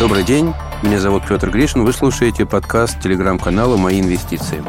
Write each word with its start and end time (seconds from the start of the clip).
Добрый 0.00 0.22
день, 0.22 0.54
меня 0.84 1.00
зовут 1.00 1.24
Петр 1.28 1.50
Гришин, 1.50 1.82
вы 1.82 1.92
слушаете 1.92 2.46
подкаст 2.46 3.00
телеграм-канала 3.00 3.76
«Мои 3.76 4.00
инвестиции». 4.00 4.62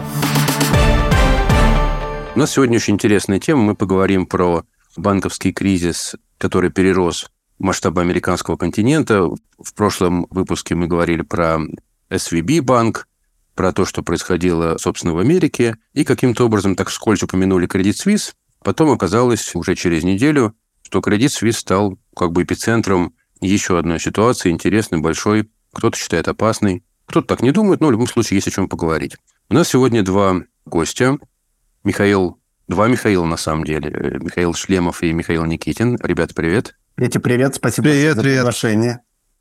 У 2.34 2.40
нас 2.40 2.52
сегодня 2.52 2.78
очень 2.78 2.96
интересная 2.96 3.40
тема. 3.40 3.62
Мы 3.62 3.76
поговорим 3.76 4.26
про 4.26 4.64
банковский 4.98 5.54
кризис, 5.54 6.16
который 6.40 6.72
перерос 6.72 7.30
масштабы 7.60 8.02
американского 8.02 8.58
континента. 8.58 9.22
В 9.24 9.74
прошлом 9.76 10.26
выпуске 10.32 10.74
мы 10.74 10.88
говорили 10.88 11.22
про 11.22 11.60
SVB 12.10 12.64
банк, 12.64 13.08
про 13.54 13.72
то, 13.72 13.86
что 13.86 14.02
происходило, 14.02 14.78
собственно, 14.80 15.14
в 15.14 15.20
Америке, 15.20 15.76
и 15.94 16.04
каким-то 16.04 16.46
образом 16.46 16.76
так 16.76 16.90
вскользь 16.90 17.22
упомянули 17.22 17.68
Credit 17.68 17.94
Suisse. 17.94 18.34
Потом 18.64 18.90
оказалось 18.90 19.54
уже 19.54 19.76
через 19.76 20.04
неделю, 20.04 20.56
что 20.82 21.00
Credit 21.00 21.28
Suisse 21.28 21.52
стал 21.52 22.00
как 22.16 22.32
бы 22.32 22.42
эпицентром 22.42 23.14
еще 23.42 23.78
одной 23.78 24.00
ситуации, 24.00 24.50
интересной, 24.50 25.00
большой. 25.00 25.50
Кто-то 25.74 25.98
считает 25.98 26.28
опасной, 26.28 26.84
кто-то 27.06 27.28
так 27.28 27.42
не 27.42 27.52
думает, 27.52 27.80
но 27.80 27.88
в 27.88 27.92
любом 27.92 28.08
случае 28.08 28.38
есть 28.38 28.48
о 28.48 28.52
чем 28.52 28.70
поговорить. 28.70 29.18
У 29.50 29.54
нас 29.54 29.68
сегодня 29.68 30.04
два 30.04 30.42
гостя. 30.66 31.18
Михаил, 31.84 32.40
два 32.68 32.88
Михаила 32.88 33.26
на 33.26 33.38
самом 33.38 33.64
деле. 33.64 34.20
Михаил 34.22 34.54
Шлемов 34.54 35.02
и 35.02 35.12
Михаил 35.12 35.46
Никитин. 35.46 35.98
Ребята, 36.02 36.34
привет. 36.34 36.76
Петя, 36.96 37.20
привет, 37.20 37.56
спасибо 37.56 37.90
привет, 37.90 38.16
за 38.16 38.22
привет. 38.22 38.38
приглашение. 38.40 39.00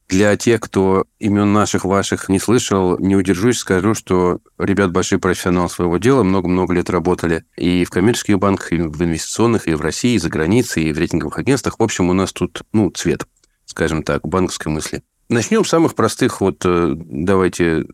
Для 0.08 0.34
тех, 0.38 0.60
кто 0.60 1.04
имен 1.18 1.52
наших, 1.52 1.84
ваших 1.84 2.30
не 2.30 2.38
слышал, 2.38 2.98
не 2.98 3.14
удержусь, 3.14 3.58
скажу, 3.58 3.92
что 3.92 4.40
ребят 4.58 4.90
большие 4.90 5.18
профессионалы 5.18 5.68
своего 5.68 5.98
дела, 5.98 6.22
много-много 6.22 6.72
лет 6.72 6.88
работали 6.88 7.44
и 7.58 7.84
в 7.84 7.90
коммерческих 7.90 8.38
банках, 8.38 8.72
и 8.72 8.78
в 8.78 9.02
инвестиционных, 9.02 9.68
и 9.68 9.74
в 9.74 9.82
России, 9.82 10.14
и 10.14 10.18
за 10.18 10.30
границей, 10.30 10.84
и 10.84 10.92
в 10.94 10.98
рейтинговых 10.98 11.36
агентствах. 11.36 11.78
В 11.78 11.82
общем, 11.82 12.08
у 12.08 12.14
нас 12.14 12.32
тут, 12.32 12.62
ну, 12.72 12.90
цвет, 12.90 13.26
скажем 13.68 14.02
так, 14.02 14.26
банковской 14.26 14.72
мысли. 14.72 15.02
Начнем 15.28 15.64
с 15.64 15.68
самых 15.68 15.94
простых, 15.94 16.40
вот 16.40 16.62
э, 16.64 16.94
давайте, 16.96 17.84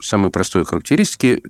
самые 0.00 0.30
простой 0.30 0.64
характеристики. 0.64 1.42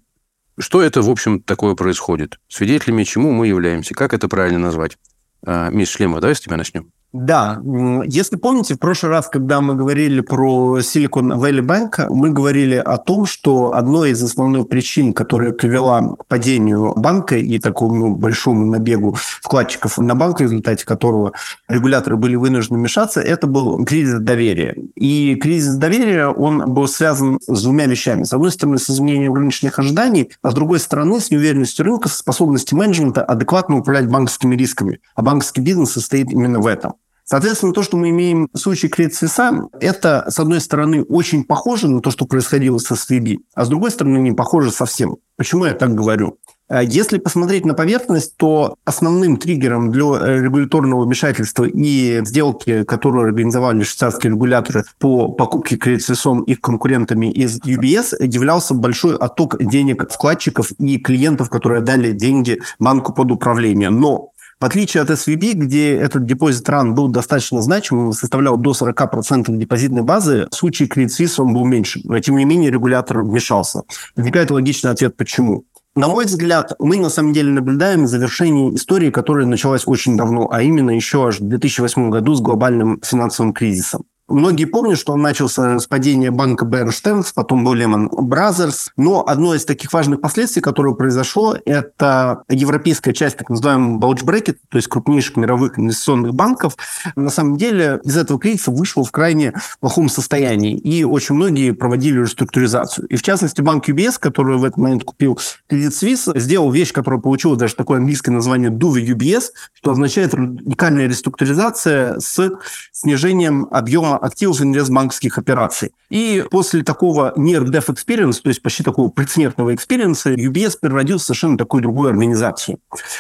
Что 0.58 0.80
это, 0.80 1.02
в 1.02 1.10
общем, 1.10 1.42
такое 1.42 1.74
происходит? 1.74 2.40
Свидетелями 2.48 3.04
чему 3.04 3.30
мы 3.30 3.46
являемся? 3.46 3.94
Как 3.94 4.14
это 4.14 4.26
правильно 4.28 4.58
назвать? 4.58 4.96
А, 5.44 5.68
Миш 5.68 5.90
Шлема, 5.90 6.20
давай 6.20 6.34
с 6.34 6.40
тебя 6.40 6.56
начнем. 6.56 6.90
Да, 7.14 7.62
если 8.06 8.34
помните, 8.34 8.74
в 8.74 8.80
прошлый 8.80 9.12
раз, 9.12 9.28
когда 9.28 9.60
мы 9.60 9.76
говорили 9.76 10.20
про 10.20 10.80
Silicon 10.80 11.38
Valley 11.38 11.60
Bank, 11.60 12.08
мы 12.10 12.30
говорили 12.30 12.74
о 12.74 12.96
том, 12.96 13.24
что 13.24 13.72
одной 13.72 14.10
из 14.10 14.22
основных 14.24 14.68
причин, 14.68 15.12
которая 15.12 15.52
привела 15.52 16.16
к 16.16 16.26
падению 16.26 16.92
банка 16.96 17.36
и 17.36 17.60
такому 17.60 18.16
большому 18.16 18.66
набегу 18.66 19.14
вкладчиков 19.16 19.96
на 19.98 20.16
банк, 20.16 20.40
в 20.40 20.42
результате 20.42 20.84
которого 20.84 21.34
регуляторы 21.68 22.16
были 22.16 22.34
вынуждены 22.34 22.80
вмешаться, 22.80 23.20
это 23.20 23.46
был 23.46 23.84
кризис 23.84 24.18
доверия. 24.18 24.74
И 24.96 25.36
кризис 25.36 25.76
доверия, 25.76 26.26
он 26.26 26.74
был 26.74 26.88
связан 26.88 27.38
с 27.46 27.62
двумя 27.62 27.86
вещами. 27.86 28.24
С 28.24 28.32
одной 28.32 28.50
стороны, 28.50 28.78
с 28.78 28.90
изменением 28.90 29.34
рыночных 29.34 29.78
ожиданий, 29.78 30.32
а 30.42 30.50
с 30.50 30.54
другой 30.54 30.80
стороны, 30.80 31.20
с 31.20 31.30
неуверенностью 31.30 31.84
рынка, 31.84 32.08
с 32.08 32.14
способностью 32.14 32.76
менеджмента 32.76 33.22
адекватно 33.22 33.78
управлять 33.78 34.08
банковскими 34.08 34.56
рисками. 34.56 34.98
А 35.14 35.22
банковский 35.22 35.60
бизнес 35.60 35.92
состоит 35.92 36.32
именно 36.32 36.58
в 36.58 36.66
этом. 36.66 36.94
Соответственно, 37.24 37.72
то, 37.72 37.82
что 37.82 37.96
мы 37.96 38.10
имеем 38.10 38.48
в 38.52 38.58
случае 38.58 38.90
Suisse, 38.90 39.68
это, 39.80 40.26
с 40.28 40.38
одной 40.38 40.60
стороны, 40.60 41.02
очень 41.02 41.44
похоже 41.44 41.88
на 41.88 42.00
то, 42.00 42.10
что 42.10 42.26
происходило 42.26 42.78
со 42.78 42.94
SVB, 42.94 43.38
а 43.54 43.64
с 43.64 43.68
другой 43.68 43.90
стороны, 43.90 44.18
не 44.18 44.32
похоже 44.32 44.70
совсем. 44.70 45.16
Почему 45.36 45.64
я 45.64 45.72
так 45.72 45.94
говорю? 45.94 46.38
Если 46.70 47.18
посмотреть 47.18 47.66
на 47.66 47.74
поверхность, 47.74 48.38
то 48.38 48.76
основным 48.86 49.36
триггером 49.36 49.90
для 49.92 50.40
регуляторного 50.40 51.04
вмешательства 51.04 51.64
и 51.64 52.24
сделки, 52.24 52.84
которую 52.84 53.26
организовали 53.26 53.82
швейцарские 53.82 54.32
регуляторы 54.32 54.84
по 54.98 55.28
покупке 55.28 55.76
Suisse 55.76 56.44
их 56.46 56.62
конкурентами 56.62 57.30
из 57.30 57.60
UBS, 57.60 58.14
являлся 58.18 58.72
большой 58.72 59.14
отток 59.16 59.62
денег 59.62 60.10
вкладчиков 60.10 60.72
и 60.78 60.98
клиентов, 60.98 61.50
которые 61.50 61.82
дали 61.82 62.12
деньги 62.12 62.60
банку 62.78 63.12
под 63.12 63.30
управление. 63.30 63.90
Но 63.90 64.30
в 64.64 64.66
отличие 64.66 65.02
от 65.02 65.10
SVB, 65.10 65.52
где 65.52 65.94
этот 65.94 66.24
депозит 66.24 66.66
ран 66.70 66.94
был 66.94 67.08
достаточно 67.08 67.60
значимым, 67.60 68.14
составлял 68.14 68.56
до 68.56 68.70
40% 68.70 69.54
депозитной 69.58 70.00
базы, 70.00 70.48
в 70.50 70.54
случае 70.54 70.88
Credit 70.88 71.08
Suisse 71.08 71.34
он 71.36 71.52
был 71.52 71.66
меньше. 71.66 72.00
Но, 72.04 72.18
тем 72.18 72.38
не 72.38 72.46
менее, 72.46 72.70
регулятор 72.70 73.20
вмешался. 73.20 73.82
Возникает 74.16 74.50
логичный 74.50 74.90
ответ, 74.90 75.18
почему. 75.18 75.66
На 75.94 76.08
мой 76.08 76.24
взгляд, 76.24 76.72
мы 76.78 76.96
на 76.96 77.10
самом 77.10 77.34
деле 77.34 77.50
наблюдаем 77.50 78.06
завершение 78.06 78.74
истории, 78.74 79.10
которая 79.10 79.44
началась 79.44 79.82
очень 79.84 80.16
давно, 80.16 80.48
а 80.50 80.62
именно 80.62 80.92
еще 80.92 81.28
аж 81.28 81.40
в 81.40 81.46
2008 81.46 82.08
году 82.08 82.34
с 82.34 82.40
глобальным 82.40 83.02
финансовым 83.04 83.52
кризисом. 83.52 84.06
Многие 84.26 84.64
помнят, 84.64 84.98
что 84.98 85.12
он 85.12 85.20
начался 85.20 85.78
с 85.78 85.86
падения 85.86 86.30
банка 86.30 86.64
Stearns, 86.64 87.26
потом 87.34 87.62
был 87.62 87.74
Lehman 87.74 88.08
Brothers. 88.08 88.88
Но 88.96 89.22
одно 89.26 89.54
из 89.54 89.66
таких 89.66 89.92
важных 89.92 90.22
последствий, 90.22 90.62
которое 90.62 90.94
произошло, 90.94 91.56
это 91.66 92.42
европейская 92.48 93.12
часть 93.12 93.36
так 93.36 93.50
называемого 93.50 94.00
bulge 94.00 94.24
то 94.70 94.78
есть 94.78 94.88
крупнейших 94.88 95.36
мировых 95.36 95.78
инвестиционных 95.78 96.34
банков, 96.34 96.76
на 97.16 97.28
самом 97.28 97.58
деле 97.58 98.00
из 98.02 98.16
этого 98.16 98.40
кризиса 98.40 98.70
вышел 98.70 99.04
в 99.04 99.12
крайне 99.12 99.52
плохом 99.80 100.08
состоянии. 100.08 100.74
И 100.78 101.04
очень 101.04 101.34
многие 101.34 101.72
проводили 101.72 102.20
реструктуризацию. 102.20 103.06
И 103.08 103.16
в 103.16 103.22
частности, 103.22 103.60
банк 103.60 103.88
UBS, 103.88 104.14
который 104.18 104.56
в 104.56 104.64
этот 104.64 104.78
момент 104.78 105.04
купил 105.04 105.38
Credit 105.70 105.90
Suisse, 105.90 106.38
сделал 106.38 106.70
вещь, 106.70 106.92
которая 106.92 107.20
получила 107.20 107.56
даже 107.56 107.74
такое 107.74 107.98
английское 107.98 108.30
название 108.30 108.70
to 108.70 109.04
UBS, 109.04 109.50
что 109.74 109.90
означает 109.90 110.32
радикальная 110.32 111.08
реструктуризация 111.08 112.18
с 112.18 112.50
снижением 112.92 113.68
объема 113.70 114.13
активов 114.16 114.60
инвестбанковских 114.60 115.38
операций. 115.38 115.92
И 116.10 116.44
после 116.50 116.82
такого 116.82 117.32
near 117.36 117.64
death 117.64 117.88
experience, 117.88 118.40
то 118.42 118.48
есть 118.48 118.62
почти 118.62 118.82
такого 118.82 119.08
предсмертного 119.08 119.74
experience 119.74 120.23
а, 120.23 120.32
UBS 120.34 120.74
превратился 120.80 121.24
в 121.24 121.26
совершенно 121.26 121.58
такую 121.58 121.82
другую 121.82 122.10
организацию. 122.10 122.78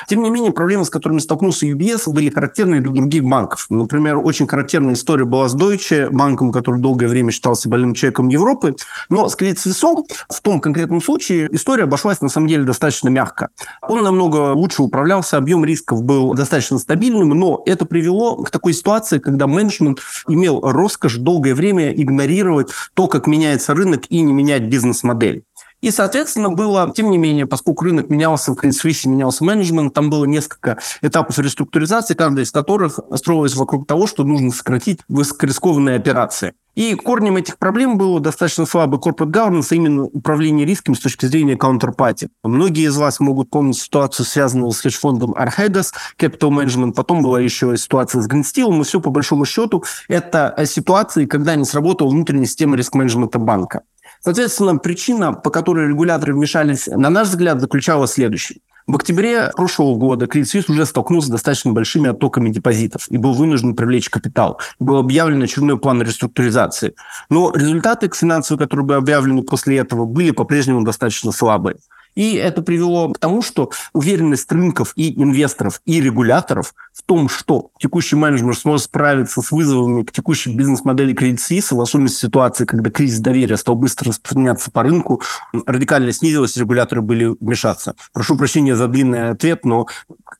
Тем 0.08 0.22
не 0.22 0.30
менее, 0.30 0.52
проблемы, 0.52 0.84
с 0.84 0.90
которыми 0.90 1.18
столкнулся 1.18 1.66
UBS, 1.66 2.10
были 2.12 2.30
характерны 2.30 2.80
для 2.80 2.92
других 2.92 3.24
банков. 3.24 3.66
Например, 3.70 4.18
очень 4.18 4.46
характерная 4.46 4.94
история 4.94 5.24
была 5.24 5.48
с 5.48 5.56
Deutsche, 5.56 6.10
банком, 6.10 6.52
который 6.52 6.80
долгое 6.80 7.08
время 7.08 7.32
считался 7.32 7.68
больным 7.68 7.94
человеком 7.94 8.28
Европы. 8.28 8.76
Но 9.08 9.28
с 9.28 9.36
Credit 9.36 9.56
Suisse 9.56 10.04
в 10.28 10.40
том 10.40 10.60
конкретном 10.60 11.02
случае 11.02 11.48
история 11.52 11.84
обошлась 11.84 12.20
на 12.20 12.28
самом 12.28 12.48
деле 12.48 12.64
достаточно 12.64 13.08
мягко. 13.08 13.48
Он 13.82 14.02
намного 14.02 14.52
лучше 14.52 14.82
управлялся, 14.82 15.36
объем 15.36 15.64
рисков 15.64 16.02
был 16.02 16.34
достаточно 16.34 16.78
стабильным, 16.78 17.30
но 17.30 17.62
это 17.66 17.84
привело 17.84 18.36
к 18.36 18.50
такой 18.50 18.72
ситуации, 18.72 19.18
когда 19.18 19.46
менеджмент 19.46 20.00
имел 20.28 20.60
роскошь 20.84 21.16
долгое 21.16 21.54
время 21.54 21.92
игнорировать 21.92 22.68
то, 22.92 23.08
как 23.08 23.26
меняется 23.26 23.72
рынок 23.72 24.02
и 24.10 24.20
не 24.20 24.34
менять 24.34 24.64
бизнес-модель. 24.64 25.44
И, 25.84 25.90
соответственно, 25.90 26.48
было, 26.48 26.90
тем 26.96 27.10
не 27.10 27.18
менее, 27.18 27.44
поскольку 27.44 27.84
рынок 27.84 28.08
менялся, 28.08 28.54
в 28.54 28.56
Credit 28.56 29.06
менялся 29.06 29.44
менеджмент, 29.44 29.92
там 29.92 30.08
было 30.08 30.24
несколько 30.24 30.78
этапов 31.02 31.38
реструктуризации, 31.38 32.14
каждый 32.14 32.44
из 32.44 32.52
которых 32.52 33.00
строилась 33.16 33.54
вокруг 33.54 33.86
того, 33.86 34.06
что 34.06 34.24
нужно 34.24 34.50
сократить 34.50 35.00
высокорискованные 35.08 35.96
операции. 35.96 36.54
И 36.74 36.94
корнем 36.94 37.36
этих 37.36 37.58
проблем 37.58 37.98
было 37.98 38.18
достаточно 38.18 38.64
слабый 38.64 38.98
corporate 38.98 39.30
governance, 39.30 39.66
а 39.72 39.74
именно 39.74 40.04
управление 40.04 40.66
рисками 40.66 40.94
с 40.94 41.00
точки 41.00 41.26
зрения 41.26 41.54
counterparty. 41.54 42.30
Многие 42.42 42.86
из 42.86 42.96
вас 42.96 43.20
могут 43.20 43.50
помнить 43.50 43.76
ситуацию, 43.76 44.24
связанную 44.24 44.72
с 44.72 44.80
хедж-фондом 44.80 45.32
Arhedas, 45.32 45.92
Capital 46.18 46.48
Management, 46.48 46.94
потом 46.94 47.22
была 47.22 47.40
еще 47.40 47.76
ситуация 47.76 48.22
с 48.22 48.28
Greensteel, 48.28 48.80
и 48.80 48.82
все 48.84 49.02
по 49.02 49.10
большому 49.10 49.44
счету 49.44 49.84
это 50.08 50.64
ситуации, 50.64 51.26
когда 51.26 51.54
не 51.54 51.66
сработала 51.66 52.08
внутренняя 52.08 52.46
система 52.46 52.76
риск-менеджмента 52.76 53.38
банка. 53.38 53.82
Соответственно, 54.24 54.78
причина, 54.78 55.34
по 55.34 55.50
которой 55.50 55.86
регуляторы 55.86 56.34
вмешались, 56.34 56.86
на 56.86 57.10
наш 57.10 57.28
взгляд, 57.28 57.60
заключалась 57.60 58.12
в 58.12 58.14
следующем. 58.14 58.56
В 58.86 58.96
октябре 58.96 59.50
прошлого 59.54 59.96
года 59.96 60.24
Credit 60.24 60.44
Suisse 60.44 60.64
уже 60.68 60.86
столкнулся 60.86 61.28
с 61.28 61.30
достаточно 61.30 61.72
большими 61.72 62.10
оттоками 62.10 62.50
депозитов 62.50 63.06
и 63.10 63.18
был 63.18 63.34
вынужден 63.34 63.74
привлечь 63.74 64.08
капитал. 64.08 64.60
Был 64.78 64.96
объявлен 64.96 65.42
очередной 65.42 65.78
план 65.78 66.02
реструктуризации. 66.02 66.94
Но 67.28 67.52
результаты 67.54 68.10
финансовые, 68.14 68.66
которые 68.66 68.86
были 68.86 68.98
объявлены 68.98 69.42
после 69.42 69.78
этого, 69.78 70.06
были 70.06 70.30
по-прежнему 70.30 70.84
достаточно 70.84 71.32
слабые. 71.32 71.76
И 72.14 72.34
это 72.34 72.62
привело 72.62 73.12
к 73.12 73.18
тому, 73.18 73.42
что 73.42 73.70
уверенность 73.92 74.50
рынков 74.52 74.92
и 74.96 75.20
инвесторов, 75.20 75.80
и 75.84 76.00
регуляторов 76.00 76.74
в 76.92 77.02
том, 77.02 77.28
что 77.28 77.70
текущий 77.78 78.16
менеджмент 78.16 78.58
сможет 78.58 78.84
справиться 78.84 79.42
с 79.42 79.50
вызовами 79.50 80.02
к 80.02 80.12
текущей 80.12 80.54
бизнес-модели 80.54 81.14
Credit 81.14 81.36
Suisse, 81.38 81.74
в 81.74 81.80
особенности 81.80 82.20
ситуации, 82.20 82.64
когда 82.64 82.90
кризис 82.90 83.18
доверия 83.20 83.56
стал 83.56 83.74
быстро 83.74 84.10
распространяться 84.10 84.70
по 84.70 84.82
рынку, 84.82 85.22
радикально 85.66 86.12
снизилась, 86.12 86.56
регуляторы 86.56 87.02
были 87.02 87.26
вмешаться. 87.26 87.94
Прошу 88.12 88.36
прощения 88.36 88.76
за 88.76 88.88
длинный 88.88 89.30
ответ, 89.30 89.64
но 89.64 89.86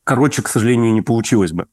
короче, 0.04 0.42
к 0.42 0.48
сожалению, 0.48 0.92
не 0.92 1.02
получилось 1.02 1.52
бы. 1.52 1.66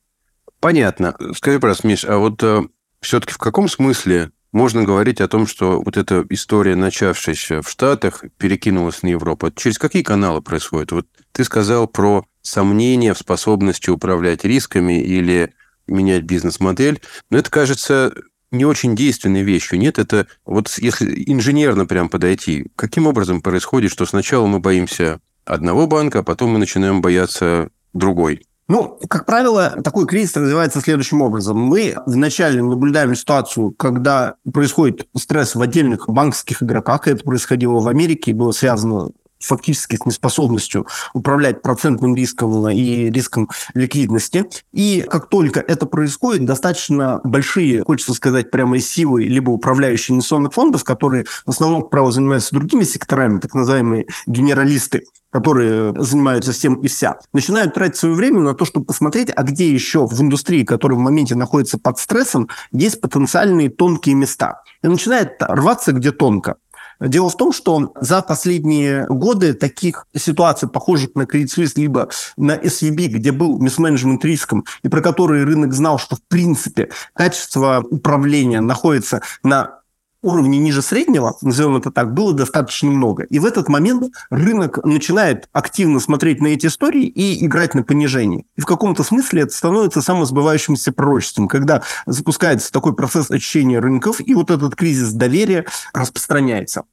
Понятно. 0.59 1.15
Скажи, 1.36 1.59
пожалуйста, 1.59 1.88
Миш, 1.88 2.06
а 2.06 2.18
вот 2.18 2.42
э, 2.44 2.62
все-таки 3.01 3.33
в 3.33 3.38
каком 3.38 3.68
смысле 3.68 4.31
можно 4.51 4.83
говорить 4.83 5.21
о 5.21 5.27
том, 5.27 5.48
что 5.48 5.81
вот 5.81 5.98
эта 5.98 6.25
история, 6.30 6.75
начавшаяся 6.75 7.62
в 7.62 7.69
Штатах, 7.69 8.24
перекинулась 8.38 9.01
на 9.01 9.07
Европу. 9.07 9.50
Через 9.51 9.77
какие 9.77 10.03
каналы 10.03 10.42
происходит? 10.42 10.92
Вот 10.92 11.07
ты 11.31 11.44
сказал 11.44 11.88
про 11.88 12.25
сомнения 12.42 13.13
в 13.13 13.19
способности 13.19 13.89
управлять 13.89 14.44
рисками 14.44 15.01
или 15.01 15.53
менять 15.88 16.24
бизнес-модель. 16.24 17.01
Но 17.30 17.38
это, 17.38 17.50
кажется, 17.50 18.13
не 18.51 18.65
очень 18.65 18.95
действенной 18.95 19.44
вещью, 19.44 19.80
нет? 19.80 20.00
Это 20.00 20.27
вот 20.45 20.69
если 20.77 21.24
инженерно 21.27 21.86
прям 21.86 22.09
подойти, 22.09 22.68
каким 22.75 23.07
образом 23.07 23.42
происходит, 23.42 23.92
что 23.92 24.06
сначала 24.06 24.45
мы 24.48 24.59
боимся 24.59 25.21
одного 25.45 25.88
банка, 25.88 26.19
а 26.19 26.24
потом 26.24 26.51
мы 26.51 26.59
начинаем 26.59 27.01
бояться 27.01 27.69
другой? 27.94 28.45
Ну, 28.68 28.98
как 29.10 29.25
правило, 29.25 29.81
такой 29.84 30.08
кризис 30.08 30.36
развивается 30.36 30.80
следующим 30.80 31.22
образом. 31.22 31.58
Мы 31.58 31.96
вначале 32.06 32.62
наблюдаем 32.62 33.16
ситуацию, 33.16 33.72
когда 33.72 34.36
происходит 34.54 35.08
стресс 35.18 35.56
в 35.56 35.62
отдельных 35.62 36.08
банковских 36.08 36.63
игроках. 36.63 37.08
Это 37.08 37.24
происходило 37.24 37.81
в 37.81 37.88
Америке 37.88 38.31
и 38.31 38.34
было 38.34 38.52
связано 38.52 39.10
фактически 39.41 39.95
с 39.95 40.05
неспособностью 40.05 40.88
управлять 41.13 41.61
процентным 41.61 42.15
риском 42.15 42.69
и 42.69 43.09
риском 43.09 43.49
ликвидности. 43.73 44.45
И 44.71 45.05
как 45.09 45.29
только 45.29 45.59
это 45.59 45.85
происходит, 45.85 46.45
достаточно 46.45 47.21
большие, 47.23 47.83
хочется 47.83 48.13
сказать, 48.13 48.51
прямо 48.51 48.79
силы 48.79 49.23
либо 49.23 49.51
управляющие 49.51 50.15
инвестиционных 50.15 50.53
фондов, 50.53 50.83
которые 50.83 51.25
в 51.45 51.49
основном, 51.49 51.81
как 51.81 51.91
правило, 51.91 52.11
занимаются 52.11 52.55
другими 52.55 52.83
секторами, 52.83 53.39
так 53.39 53.53
называемые 53.53 54.07
генералисты, 54.25 55.03
которые 55.31 55.93
занимаются 55.97 56.51
всем 56.51 56.75
и 56.75 56.88
вся, 56.88 57.17
начинают 57.33 57.73
тратить 57.73 57.97
свое 57.97 58.15
время 58.15 58.41
на 58.41 58.53
то, 58.53 58.65
чтобы 58.65 58.85
посмотреть, 58.85 59.31
а 59.33 59.43
где 59.43 59.71
еще 59.71 60.05
в 60.05 60.21
индустрии, 60.21 60.63
которая 60.63 60.97
в 60.97 61.01
моменте 61.01 61.35
находится 61.35 61.79
под 61.79 61.97
стрессом, 61.97 62.49
есть 62.71 63.01
потенциальные 63.01 63.69
тонкие 63.69 64.15
места. 64.15 64.61
И 64.83 64.88
начинает 64.88 65.35
рваться 65.39 65.93
где 65.93 66.11
тонко. 66.11 66.55
Дело 67.01 67.30
в 67.30 67.36
том, 67.36 67.51
что 67.51 67.92
за 68.00 68.21
последние 68.21 69.07
годы 69.07 69.53
таких 69.53 70.06
ситуаций, 70.15 70.69
похожих 70.69 71.15
на 71.15 71.24
Credit 71.24 71.48
Suisse, 71.48 71.74
либо 71.75 72.09
на 72.38 72.56
SVB, 72.56 73.07
где 73.07 73.31
был 73.31 73.59
мисс-менеджмент 73.59 74.24
риском, 74.24 74.65
и 74.83 74.88
про 74.88 75.01
который 75.01 75.44
рынок 75.44 75.74
знал, 75.74 75.98
что 75.98 76.15
в 76.15 76.21
принципе 76.21 76.89
качество 77.13 77.83
управления 77.89 78.62
находится 78.62 79.21
на 79.44 79.81
уровне 80.21 80.59
ниже 80.59 80.81
среднего, 80.81 81.35
назовем 81.41 81.77
это 81.77 81.91
так, 81.91 82.13
было 82.13 82.33
достаточно 82.33 82.89
много. 82.89 83.23
И 83.23 83.39
в 83.39 83.45
этот 83.45 83.68
момент 83.69 84.13
рынок 84.29 84.83
начинает 84.85 85.50
активно 85.51 86.00
смотреть 86.00 86.41
на 86.41 86.47
эти 86.47 86.68
истории 86.68 87.06
и 87.06 87.45
играть 87.45 87.73
на 87.75 87.83
понижении. 87.83 88.45
И 88.56 88.62
в 88.62 88.65
каком-то 88.65 89.03
смысле 89.03 89.44
это 89.44 89.53
становится 89.53 90.01
самосбывающимся 90.01 90.91
пророчеством, 90.91 91.47
когда 91.47 91.83
запускается 92.06 92.71
такой 92.71 92.95
процесс 92.95 93.31
очищения 93.31 93.81
рынков, 93.81 94.19
и 94.19 94.33
вот 94.33 94.51
этот 94.51 94.75
кризис 94.75 95.12
доверия 95.13 95.65
распространяется. 95.94 96.83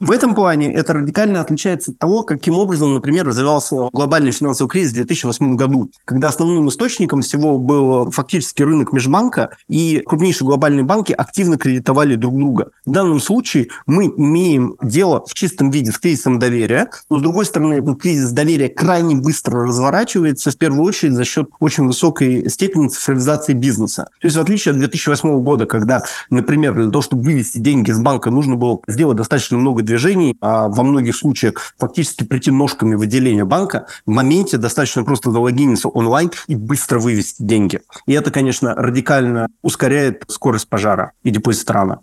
В 0.00 0.12
этом 0.12 0.34
плане 0.34 0.72
это 0.72 0.94
радикально 0.94 1.42
отличается 1.42 1.90
от 1.90 1.98
того, 1.98 2.22
каким 2.22 2.54
образом, 2.54 2.94
например, 2.94 3.26
развивался 3.26 3.90
глобальный 3.92 4.32
финансовый 4.32 4.70
кризис 4.70 4.92
в 4.92 4.94
2008 4.94 5.56
году, 5.56 5.90
когда 6.06 6.28
основным 6.28 6.70
источником 6.70 7.20
всего 7.20 7.58
был 7.58 8.10
фактически 8.10 8.62
рынок 8.62 8.94
межбанка, 8.94 9.50
и 9.68 10.02
крупнейшие 10.06 10.46
глобальные 10.46 10.84
банки 10.84 11.12
активно 11.12 11.58
кредитовали 11.58 12.14
друг 12.14 12.34
друга. 12.34 12.70
В 12.86 12.90
данном 12.90 13.20
случае 13.20 13.68
мы 13.84 14.06
имеем 14.06 14.76
дело 14.82 15.22
в 15.26 15.34
чистом 15.34 15.70
виде 15.70 15.92
с 15.92 15.98
кризисом 15.98 16.38
доверия, 16.38 16.88
но, 17.10 17.18
с 17.18 17.22
другой 17.22 17.44
стороны, 17.44 17.74
этот 17.74 18.00
кризис 18.00 18.30
доверия 18.30 18.70
крайне 18.70 19.16
быстро 19.16 19.64
разворачивается, 19.66 20.50
в 20.50 20.56
первую 20.56 20.84
очередь 20.84 21.12
за 21.12 21.26
счет 21.26 21.50
очень 21.58 21.86
высокой 21.86 22.48
степени 22.48 22.88
цифровизации 22.88 23.52
бизнеса. 23.52 24.08
То 24.22 24.28
есть 24.28 24.36
в 24.38 24.40
отличие 24.40 24.72
от 24.72 24.78
2008 24.78 25.42
года, 25.42 25.66
когда, 25.66 26.04
например, 26.30 26.72
для 26.72 26.90
того, 26.90 27.02
чтобы 27.02 27.22
вывести 27.22 27.58
деньги 27.58 27.90
из 27.90 27.98
банка, 27.98 28.30
нужно 28.30 28.56
было 28.56 28.80
сделать 28.88 29.18
достаточно 29.18 29.58
много 29.58 29.82
движений, 29.90 30.36
а 30.40 30.68
во 30.68 30.82
многих 30.82 31.16
случаях 31.16 31.74
фактически 31.78 32.24
прийти 32.24 32.50
ножками 32.50 32.94
в 32.94 33.02
отделение 33.02 33.44
банка, 33.44 33.86
в 34.06 34.10
моменте 34.10 34.56
достаточно 34.56 35.04
просто 35.04 35.30
залогиниться 35.30 35.88
онлайн 35.88 36.30
и 36.46 36.54
быстро 36.54 36.98
вывести 36.98 37.42
деньги. 37.42 37.80
И 38.06 38.12
это, 38.12 38.30
конечно, 38.30 38.74
радикально 38.74 39.48
ускоряет 39.62 40.24
скорость 40.28 40.68
пожара 40.68 41.12
и 41.22 41.30
депозитарана. 41.30 42.00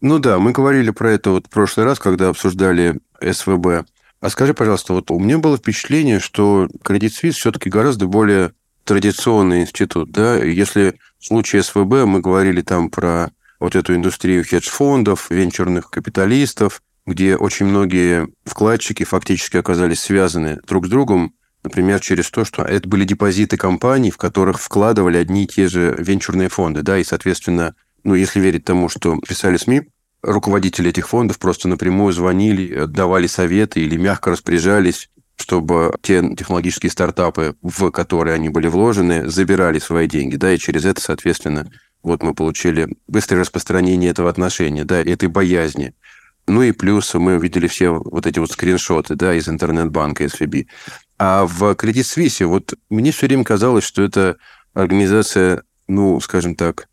Ну 0.00 0.18
да, 0.18 0.38
мы 0.38 0.52
говорили 0.52 0.90
про 0.90 1.10
это 1.10 1.30
вот 1.30 1.46
в 1.46 1.50
прошлый 1.50 1.86
раз, 1.86 1.98
когда 1.98 2.28
обсуждали 2.28 3.00
СВБ. 3.20 3.86
А 4.20 4.30
скажи, 4.30 4.54
пожалуйста, 4.54 4.92
вот 4.92 5.10
у 5.10 5.18
меня 5.18 5.38
было 5.38 5.56
впечатление, 5.56 6.20
что 6.20 6.68
Credit 6.84 7.10
Suisse 7.10 7.32
все-таки 7.32 7.70
гораздо 7.70 8.06
более 8.06 8.52
традиционный 8.84 9.62
институт, 9.62 10.10
да? 10.10 10.36
Если 10.36 10.98
в 11.18 11.26
случае 11.26 11.62
СВБ 11.62 12.04
мы 12.06 12.20
говорили 12.20 12.62
там 12.62 12.90
про 12.90 13.30
вот 13.58 13.74
эту 13.74 13.94
индустрию 13.94 14.44
хедж-фондов, 14.44 15.30
венчурных 15.30 15.90
капиталистов, 15.90 16.82
где 17.06 17.36
очень 17.36 17.66
многие 17.66 18.28
вкладчики 18.44 19.04
фактически 19.04 19.56
оказались 19.56 20.00
связаны 20.00 20.60
друг 20.66 20.86
с 20.86 20.88
другом, 20.88 21.34
например, 21.62 22.00
через 22.00 22.30
то, 22.30 22.44
что 22.44 22.62
это 22.62 22.88
были 22.88 23.04
депозиты 23.04 23.56
компаний, 23.56 24.10
в 24.10 24.16
которых 24.16 24.60
вкладывали 24.60 25.16
одни 25.16 25.44
и 25.44 25.46
те 25.46 25.68
же 25.68 25.94
венчурные 25.98 26.48
фонды, 26.48 26.82
да, 26.82 26.98
и, 26.98 27.04
соответственно, 27.04 27.74
ну, 28.04 28.14
если 28.14 28.40
верить 28.40 28.64
тому, 28.64 28.88
что 28.88 29.18
писали 29.26 29.56
СМИ, 29.56 29.82
руководители 30.22 30.90
этих 30.90 31.08
фондов 31.08 31.38
просто 31.38 31.68
напрямую 31.68 32.12
звонили, 32.12 32.84
давали 32.86 33.26
советы 33.26 33.80
или 33.80 33.96
мягко 33.96 34.30
распоряжались 34.30 35.08
чтобы 35.38 35.92
те 36.00 36.22
технологические 36.34 36.90
стартапы, 36.90 37.56
в 37.62 37.90
которые 37.90 38.34
они 38.34 38.48
были 38.48 38.68
вложены, 38.68 39.28
забирали 39.28 39.78
свои 39.78 40.08
деньги, 40.08 40.36
да, 40.36 40.52
и 40.52 40.58
через 40.58 40.84
это, 40.84 41.00
соответственно, 41.00 41.70
вот 42.02 42.22
мы 42.22 42.34
получили 42.34 42.88
быстрое 43.06 43.42
распространение 43.42 44.10
этого 44.10 44.30
отношения, 44.30 44.84
да, 44.84 45.00
этой 45.00 45.28
боязни. 45.28 45.94
Ну 46.46 46.62
и 46.62 46.72
плюс 46.72 47.12
мы 47.14 47.36
увидели 47.36 47.66
все 47.66 47.90
вот 47.90 48.26
эти 48.26 48.38
вот 48.38 48.52
скриншоты, 48.52 49.16
да, 49.16 49.34
из 49.34 49.48
интернет-банка 49.48 50.24
SVB. 50.24 50.66
А 51.18 51.46
в 51.46 51.62
Credit 51.72 52.02
Suisse 52.02 52.44
вот 52.44 52.74
мне 52.88 53.10
все 53.10 53.26
время 53.26 53.44
казалось, 53.44 53.84
что 53.84 54.02
это 54.02 54.36
организация, 54.74 55.62
ну, 55.88 56.20
скажем 56.20 56.54
так, 56.54 56.88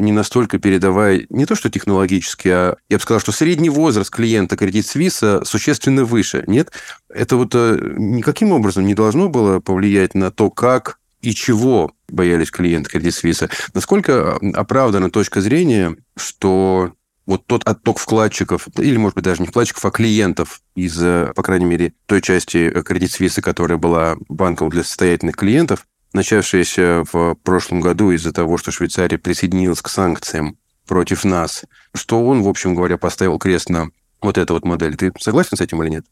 не 0.00 0.12
настолько 0.12 0.58
передавая, 0.58 1.26
не 1.28 1.46
то 1.46 1.54
что 1.54 1.70
технологически, 1.70 2.48
а 2.48 2.76
я 2.88 2.96
бы 2.96 3.02
сказал, 3.02 3.20
что 3.20 3.32
средний 3.32 3.70
возраст 3.70 4.10
клиента 4.10 4.56
Credit 4.56 4.82
Suisse 4.82 5.44
существенно 5.44 6.04
выше. 6.04 6.44
Нет? 6.46 6.72
Это 7.08 7.36
вот 7.36 7.54
э, 7.54 7.94
никаким 7.98 8.52
образом 8.52 8.86
не 8.86 8.94
должно 8.94 9.28
было 9.28 9.60
повлиять 9.60 10.14
на 10.14 10.30
то, 10.30 10.50
как 10.50 10.98
и 11.20 11.34
чего 11.34 11.92
боялись 12.08 12.50
клиенты 12.50 12.98
Credit 12.98 13.08
Suisse. 13.08 13.50
Насколько 13.74 14.38
оправдана 14.54 15.10
точка 15.10 15.40
зрения, 15.40 15.96
что 16.16 16.92
вот 17.30 17.46
тот 17.46 17.62
отток 17.64 18.00
вкладчиков, 18.00 18.66
или, 18.76 18.96
может 18.96 19.14
быть, 19.14 19.24
даже 19.24 19.40
не 19.40 19.46
вкладчиков, 19.46 19.84
а 19.84 19.92
клиентов 19.92 20.62
из, 20.74 21.00
э, 21.00 21.32
по 21.36 21.44
крайней 21.44 21.64
мере, 21.64 21.92
той 22.06 22.20
части 22.20 22.72
Credit 22.72 23.06
Suisse, 23.06 23.40
которая 23.40 23.78
была 23.78 24.16
банком 24.28 24.68
для 24.68 24.82
состоятельных 24.82 25.36
клиентов, 25.36 25.86
начавшаяся 26.12 27.04
в 27.12 27.36
прошлом 27.36 27.82
году 27.82 28.10
из-за 28.10 28.32
того, 28.32 28.58
что 28.58 28.72
Швейцария 28.72 29.16
присоединилась 29.16 29.80
к 29.80 29.88
санкциям 29.88 30.58
против 30.88 31.24
нас, 31.24 31.64
что 31.94 32.26
он, 32.26 32.42
в 32.42 32.48
общем 32.48 32.74
говоря, 32.74 32.98
поставил 32.98 33.38
крест 33.38 33.70
на 33.70 33.90
вот 34.20 34.36
эту 34.36 34.54
вот 34.54 34.64
модель. 34.64 34.96
Ты 34.96 35.12
согласен 35.20 35.56
с 35.56 35.60
этим 35.60 35.80
или 35.84 35.90
нет? 35.90 36.06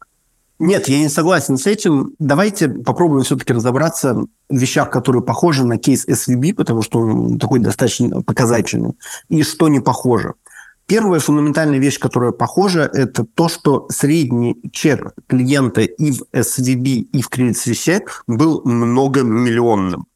Нет, 0.61 0.89
я 0.89 1.01
не 1.01 1.09
согласен 1.09 1.57
с 1.57 1.67
этим. 1.67 2.15
Давайте 2.21 2.69
попробуем 2.69 3.25
все-таки 3.25 3.53
разобраться 3.53 4.15
в 4.49 4.57
вещах, 4.57 4.91
которые 4.91 5.25
похожи 5.25 5.65
на 5.65 5.79
кейс 5.79 6.07
SVB, 6.07 6.55
потому 6.55 6.83
что 6.83 7.01
он 7.01 7.41
такой 7.41 7.59
достаточно 7.59 8.23
показательный, 8.23 8.93
и 9.29 9.43
что 9.43 9.67
не 9.67 9.81
похоже. 9.81 10.35
Первая 10.89 11.21
фундаментальная 11.21 11.79
вещь, 11.79 11.99
которая 11.99 12.33
похожа, 12.33 12.91
это 12.91 13.23
то, 13.23 13.51
что 13.51 13.87
средний 13.91 14.59
чек 14.73 15.13
клиента 15.27 15.83
и 15.83 16.13
в 16.13 16.23
SVB, 16.33 17.09
и 17.13 17.21
в 17.21 17.29
Credit 17.29 17.53
Suisse 17.53 18.03
был 18.27 18.63
многомиллионным. 18.65 20.07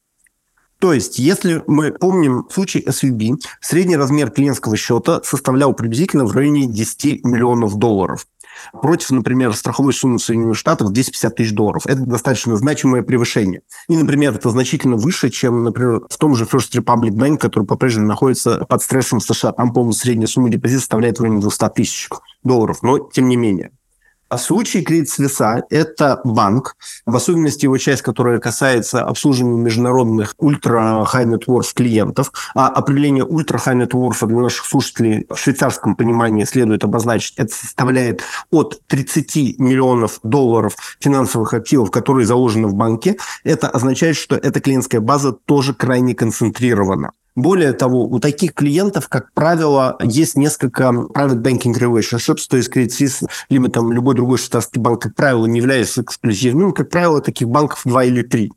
То 0.79 0.91
есть, 0.91 1.19
если 1.19 1.63
мы 1.67 1.91
помним 1.91 2.47
случай 2.49 2.79
SVB, 2.79 3.35
средний 3.61 3.97
размер 3.97 4.31
клиентского 4.31 4.75
счета 4.75 5.21
составлял 5.23 5.73
приблизительно 5.73 6.25
в 6.25 6.31
районе 6.31 6.65
10 6.65 7.23
миллионов 7.23 7.75
долларов 7.75 8.25
против, 8.71 9.11
например, 9.11 9.53
страховой 9.53 9.93
суммы 9.93 10.19
Соединенных 10.19 10.57
Штатов 10.57 10.91
250 10.91 11.35
тысяч 11.35 11.53
долларов. 11.53 11.85
Это 11.85 12.01
достаточно 12.01 12.55
значимое 12.55 13.01
превышение. 13.01 13.61
И, 13.87 13.95
например, 13.95 14.33
это 14.33 14.49
значительно 14.49 14.95
выше, 14.95 15.29
чем, 15.29 15.63
например, 15.63 16.01
в 16.09 16.17
том 16.17 16.35
же 16.35 16.45
First 16.45 16.73
Republic 16.75 17.11
Bank, 17.11 17.37
который 17.37 17.65
по-прежнему 17.65 18.07
находится 18.07 18.65
под 18.65 18.81
стрессом 18.81 19.19
в 19.19 19.23
США. 19.23 19.51
Там, 19.51 19.73
по-моему, 19.73 19.93
средняя 19.93 20.27
сумма 20.27 20.49
депозита 20.49 20.81
составляет 20.81 21.19
в 21.19 21.21
районе 21.21 21.41
200 21.41 21.69
тысяч 21.75 22.09
долларов. 22.43 22.79
Но, 22.81 22.99
тем 22.99 23.27
не 23.29 23.35
менее. 23.35 23.71
А 24.33 24.37
случай 24.39 24.81
Credit 24.81 25.05
Suisse– 25.05 25.61
это 25.69 26.19
банк, 26.23 26.75
в 27.05 27.15
особенности 27.15 27.65
его 27.65 27.77
часть, 27.77 28.01
которая 28.01 28.39
касается 28.39 29.03
обслуживания 29.03 29.61
международных 29.61 30.33
ультра-high 30.39 31.27
net 31.27 31.45
worth 31.45 31.75
клиентов. 31.75 32.31
А 32.55 32.67
определение 32.67 33.23
ультра-high 33.23 33.83
net 33.83 33.91
worth 33.91 34.25
для 34.25 34.39
наших 34.39 34.65
слушателей 34.65 35.27
в 35.29 35.37
швейцарском 35.37 35.95
понимании 35.95 36.45
следует 36.45 36.83
обозначить. 36.83 37.35
Это 37.37 37.53
составляет 37.53 38.23
от 38.49 38.81
30 38.87 39.59
миллионов 39.59 40.19
долларов 40.23 40.77
финансовых 40.99 41.53
активов, 41.53 41.91
которые 41.91 42.25
заложены 42.25 42.67
в 42.69 42.73
банке. 42.73 43.17
Это 43.43 43.69
означает, 43.69 44.15
что 44.15 44.35
эта 44.35 44.59
клиентская 44.59 44.99
база 44.99 45.33
тоже 45.33 45.75
крайне 45.75 46.15
концентрирована. 46.15 47.11
Более 47.35 47.73
того, 47.73 48.05
у 48.05 48.19
таких 48.19 48.53
клиентов, 48.53 49.09
как 49.09 49.33
правило, 49.33 49.97
есть 50.03 50.37
несколько 50.37 50.83
private 50.83 51.41
banking 51.41 51.73
relationships, 51.73 52.45
то 52.47 52.57
есть 52.57 52.69
Credit 52.69 52.89
Suisse, 52.89 53.27
либо 53.49 53.69
там 53.69 53.91
любой 53.91 54.13
другой 54.13 54.37
швейцарский 54.37 54.79
банк, 54.79 55.01
как 55.01 55.15
правило, 55.15 55.47
не 55.47 55.57
является 55.57 56.03
эксклюзивным. 56.03 56.73
Как 56.73 56.89
правило, 56.89 57.21
таких 57.21 57.49
банков 57.49 57.81
два 57.85 58.03
или 58.03 58.21
три. 58.21 58.51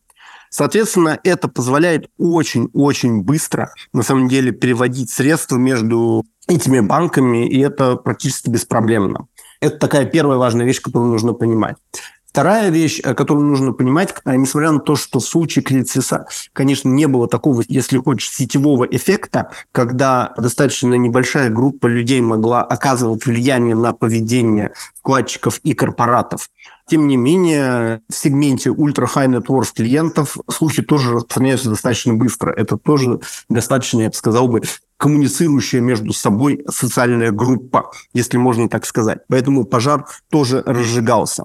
Соответственно, 0.50 1.18
это 1.25 1.49
позволяет 1.49 2.09
очень-очень 2.18 3.23
быстро, 3.23 3.73
на 3.92 4.02
самом 4.02 4.28
деле, 4.28 4.52
переводить 4.52 5.11
средства 5.11 5.56
между 5.56 6.25
этими 6.49 6.80
банками, 6.80 7.49
и 7.49 7.59
это 7.61 7.97
практически 7.97 8.50
беспроблемно. 8.50 9.26
Это 9.61 9.78
такая 9.78 10.04
первая 10.04 10.38
важная 10.38 10.66
вещь, 10.66 10.80
которую 10.80 11.11
нужно 11.11 11.33
понимать. 11.33 11.76
Вторая 12.36 12.68
вещь, 12.68 13.00
э, 13.02 13.14
которую 13.14 13.46
нужно 13.46 13.72
понимать, 13.72 14.14
э, 14.26 14.36
несмотря 14.36 14.70
на 14.70 14.78
то, 14.78 14.94
что 14.94 15.20
в 15.20 15.24
случае 15.24 15.62
кредит 15.62 15.88
конечно, 16.52 16.90
не 16.90 17.08
было 17.08 17.28
такого, 17.28 17.62
если 17.66 17.96
хочешь, 17.96 18.28
сетевого 18.28 18.84
эффекта, 18.84 19.52
когда 19.72 20.34
достаточно 20.36 20.92
небольшая 20.96 21.48
группа 21.48 21.86
людей 21.86 22.20
могла 22.20 22.62
оказывать 22.62 23.24
влияние 23.24 23.74
на 23.74 23.94
поведение 23.94 24.74
вкладчиков 24.98 25.60
и 25.62 25.72
корпоратов. 25.72 26.50
Тем 26.86 27.06
не 27.08 27.16
менее, 27.16 28.02
в 28.10 28.14
сегменте 28.14 28.68
ультра-high 28.68 29.28
net 29.28 29.46
worth 29.46 29.72
клиентов 29.74 30.36
слухи 30.50 30.82
тоже 30.82 31.14
распространяются 31.14 31.70
достаточно 31.70 32.12
быстро. 32.12 32.52
Это 32.52 32.76
тоже 32.76 33.18
достаточно, 33.48 34.02
я 34.02 34.08
бы 34.10 34.14
сказал 34.14 34.48
бы, 34.48 34.60
коммуницирующая 34.98 35.80
между 35.80 36.12
собой 36.12 36.64
социальная 36.68 37.30
группа, 37.30 37.90
если 38.12 38.36
можно 38.36 38.68
так 38.68 38.84
сказать. 38.84 39.20
Поэтому 39.28 39.64
пожар 39.64 40.06
тоже 40.30 40.62
разжигался. 40.66 41.44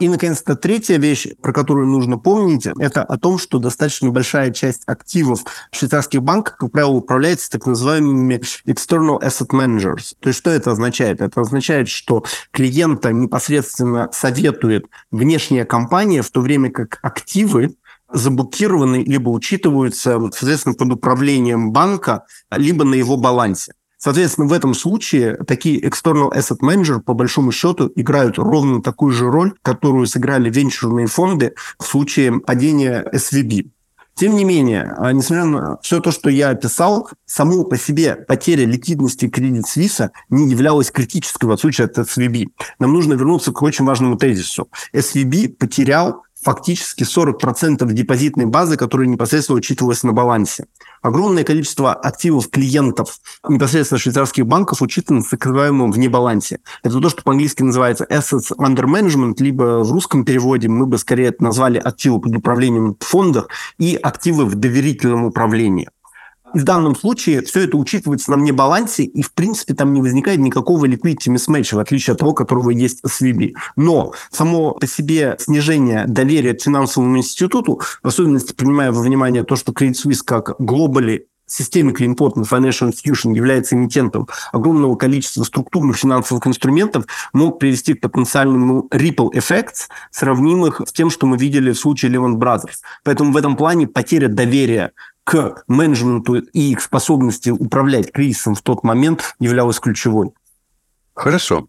И, 0.00 0.08
наконец-то, 0.08 0.56
третья 0.56 0.96
вещь, 0.96 1.28
про 1.42 1.52
которую 1.52 1.86
нужно 1.86 2.16
помнить, 2.16 2.66
это 2.66 3.04
о 3.04 3.18
том, 3.18 3.38
что 3.38 3.58
достаточно 3.58 4.08
большая 4.08 4.50
часть 4.50 4.82
активов 4.86 5.44
швейцарских 5.72 6.22
банков, 6.22 6.56
как 6.56 6.72
правило, 6.72 6.92
управляется 6.92 7.50
так 7.50 7.66
называемыми 7.66 8.40
external 8.66 9.20
asset 9.20 9.50
managers. 9.50 10.14
То 10.18 10.28
есть 10.28 10.38
что 10.38 10.48
это 10.48 10.70
означает? 10.70 11.20
Это 11.20 11.42
означает, 11.42 11.88
что 11.88 12.24
клиента 12.50 13.12
непосредственно 13.12 14.08
советует 14.10 14.86
внешняя 15.10 15.66
компания, 15.66 16.22
в 16.22 16.30
то 16.30 16.40
время 16.40 16.70
как 16.70 16.98
активы 17.02 17.76
заблокированы 18.10 19.04
либо 19.04 19.28
учитываются, 19.28 20.18
соответственно, 20.32 20.74
под 20.74 20.92
управлением 20.92 21.72
банка, 21.72 22.24
либо 22.50 22.84
на 22.84 22.94
его 22.94 23.18
балансе. 23.18 23.74
Соответственно, 24.02 24.46
в 24.46 24.52
этом 24.54 24.72
случае 24.72 25.36
такие 25.46 25.78
external 25.78 26.32
asset 26.32 26.60
manager, 26.62 27.00
по 27.00 27.12
большому 27.12 27.52
счету, 27.52 27.92
играют 27.94 28.38
ровно 28.38 28.80
такую 28.82 29.12
же 29.12 29.30
роль, 29.30 29.52
которую 29.60 30.06
сыграли 30.06 30.48
венчурные 30.48 31.06
фонды 31.06 31.54
в 31.78 31.84
случае 31.84 32.40
падения 32.40 33.04
SVB. 33.12 33.68
Тем 34.14 34.36
не 34.36 34.44
менее, 34.44 34.94
а, 34.98 35.12
несмотря 35.12 35.44
на 35.44 35.78
все 35.82 36.00
то, 36.00 36.12
что 36.12 36.30
я 36.30 36.50
описал, 36.50 37.08
само 37.26 37.64
по 37.64 37.76
себе 37.76 38.16
потеря 38.16 38.66
ликвидности 38.66 39.28
кредит 39.28 39.66
Свиса 39.66 40.12
не 40.30 40.50
являлась 40.50 40.90
критической 40.90 41.48
в 41.48 41.52
отличие 41.52 41.86
от 41.86 41.96
SVB. 41.98 42.48
Нам 42.78 42.92
нужно 42.92 43.14
вернуться 43.14 43.52
к 43.52 43.62
очень 43.62 43.84
важному 43.84 44.16
тезису. 44.16 44.68
SVB 44.94 45.50
потерял 45.50 46.24
фактически 46.42 47.02
40% 47.02 47.90
депозитной 47.92 48.46
базы, 48.46 48.76
которая 48.76 49.06
непосредственно 49.08 49.58
учитывалась 49.58 50.02
на 50.02 50.12
балансе. 50.12 50.66
Огромное 51.02 51.44
количество 51.44 51.94
активов 51.94 52.50
клиентов 52.50 53.18
непосредственно 53.48 53.98
швейцарских 53.98 54.46
банков 54.46 54.82
учитано 54.82 55.22
в 55.22 55.30
так 55.30 55.46
вне 55.46 56.08
балансе. 56.08 56.60
Это 56.82 57.00
то, 57.00 57.08
что 57.08 57.22
по-английски 57.22 57.62
называется 57.62 58.06
assets 58.10 58.52
under 58.58 58.84
management, 58.84 59.34
либо 59.38 59.82
в 59.82 59.92
русском 59.92 60.24
переводе 60.24 60.68
мы 60.68 60.86
бы 60.86 60.98
скорее 60.98 61.28
это 61.28 61.42
назвали 61.42 61.78
активы 61.78 62.20
под 62.20 62.36
управлением 62.36 62.96
в 62.98 63.04
фондах 63.04 63.48
и 63.78 63.98
активы 64.00 64.44
в 64.44 64.54
доверительном 64.54 65.24
управлении. 65.24 65.88
В 66.52 66.64
данном 66.64 66.96
случае 66.96 67.42
все 67.42 67.60
это 67.60 67.76
учитывается 67.76 68.30
на 68.30 68.36
мне 68.36 68.52
балансе, 68.52 69.04
и, 69.04 69.22
в 69.22 69.32
принципе, 69.32 69.74
там 69.74 69.92
не 69.92 70.00
возникает 70.00 70.40
никакого 70.40 70.86
liquidity 70.86 71.28
mismatch, 71.28 71.74
в 71.74 71.78
отличие 71.78 72.12
от 72.12 72.18
того, 72.18 72.32
которого 72.32 72.70
есть 72.70 73.00
с 73.06 73.22
VB. 73.22 73.54
Но 73.76 74.12
само 74.30 74.72
по 74.72 74.86
себе 74.86 75.36
снижение 75.38 76.06
доверия 76.06 76.54
к 76.54 76.62
финансовому 76.62 77.18
институту, 77.18 77.80
в 78.02 78.08
особенности 78.08 78.52
принимая 78.52 78.92
во 78.92 79.02
внимание 79.02 79.44
то, 79.44 79.56
что 79.56 79.72
Credit 79.72 79.94
Suisse 80.04 80.22
как 80.24 80.56
глобали 80.58 81.26
Systemically 81.50 82.06
Important 82.06 82.48
Financial 82.48 82.88
Institution 82.88 83.34
является 83.34 83.74
эмитентом 83.74 84.28
огромного 84.52 84.94
количества 84.94 85.42
структурных 85.42 85.96
финансовых 85.96 86.46
инструментов, 86.46 87.06
мог 87.32 87.58
привести 87.58 87.94
к 87.94 88.00
потенциальному 88.00 88.88
ripple 88.92 89.32
effects, 89.34 89.88
сравнимых 90.12 90.80
с 90.86 90.92
тем, 90.92 91.10
что 91.10 91.26
мы 91.26 91.36
видели 91.36 91.72
в 91.72 91.78
случае 91.78 92.12
Lehman 92.12 92.36
Brothers. 92.36 92.78
Поэтому 93.02 93.32
в 93.32 93.36
этом 93.36 93.56
плане 93.56 93.88
потеря 93.88 94.28
доверия 94.28 94.92
к 95.24 95.62
менеджменту 95.68 96.36
и 96.36 96.72
их 96.72 96.80
способности 96.80 97.50
управлять 97.50 98.12
кризисом 98.12 98.54
в 98.54 98.62
тот 98.62 98.82
момент 98.82 99.34
являлась 99.38 99.78
ключевой. 99.78 100.30
Хорошо. 101.14 101.68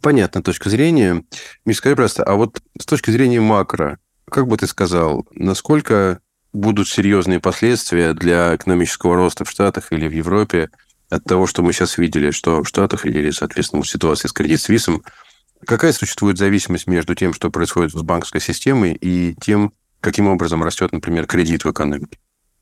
Понятно, 0.00 0.42
точка 0.42 0.70
зрения. 0.70 1.24
Миш, 1.64 1.78
скажи 1.78 1.96
просто, 1.96 2.24
а 2.24 2.34
вот 2.34 2.62
с 2.78 2.86
точки 2.86 3.10
зрения 3.10 3.40
макро, 3.40 3.98
как 4.30 4.46
бы 4.46 4.56
ты 4.56 4.66
сказал, 4.66 5.26
насколько 5.32 6.20
будут 6.52 6.88
серьезные 6.88 7.40
последствия 7.40 8.12
для 8.12 8.54
экономического 8.54 9.16
роста 9.16 9.44
в 9.44 9.50
Штатах 9.50 9.92
или 9.92 10.06
в 10.06 10.12
Европе 10.12 10.70
от 11.08 11.24
того, 11.24 11.46
что 11.46 11.62
мы 11.62 11.72
сейчас 11.72 11.98
видели, 11.98 12.30
что 12.30 12.62
в 12.62 12.68
Штатах 12.68 13.06
или, 13.06 13.30
соответственно, 13.30 13.82
в 13.82 13.88
ситуации 13.88 14.28
с 14.28 14.32
кредит 14.32 14.60
Свисом, 14.60 15.02
какая 15.66 15.92
существует 15.92 16.38
зависимость 16.38 16.86
между 16.86 17.14
тем, 17.14 17.34
что 17.34 17.50
происходит 17.50 17.92
с 17.92 18.02
банковской 18.02 18.40
системой, 18.40 18.94
и 18.94 19.34
тем, 19.40 19.72
каким 20.00 20.28
образом 20.28 20.62
растет, 20.62 20.92
например, 20.92 21.26
кредит 21.26 21.64
в 21.64 21.70
экономике? 21.70 22.18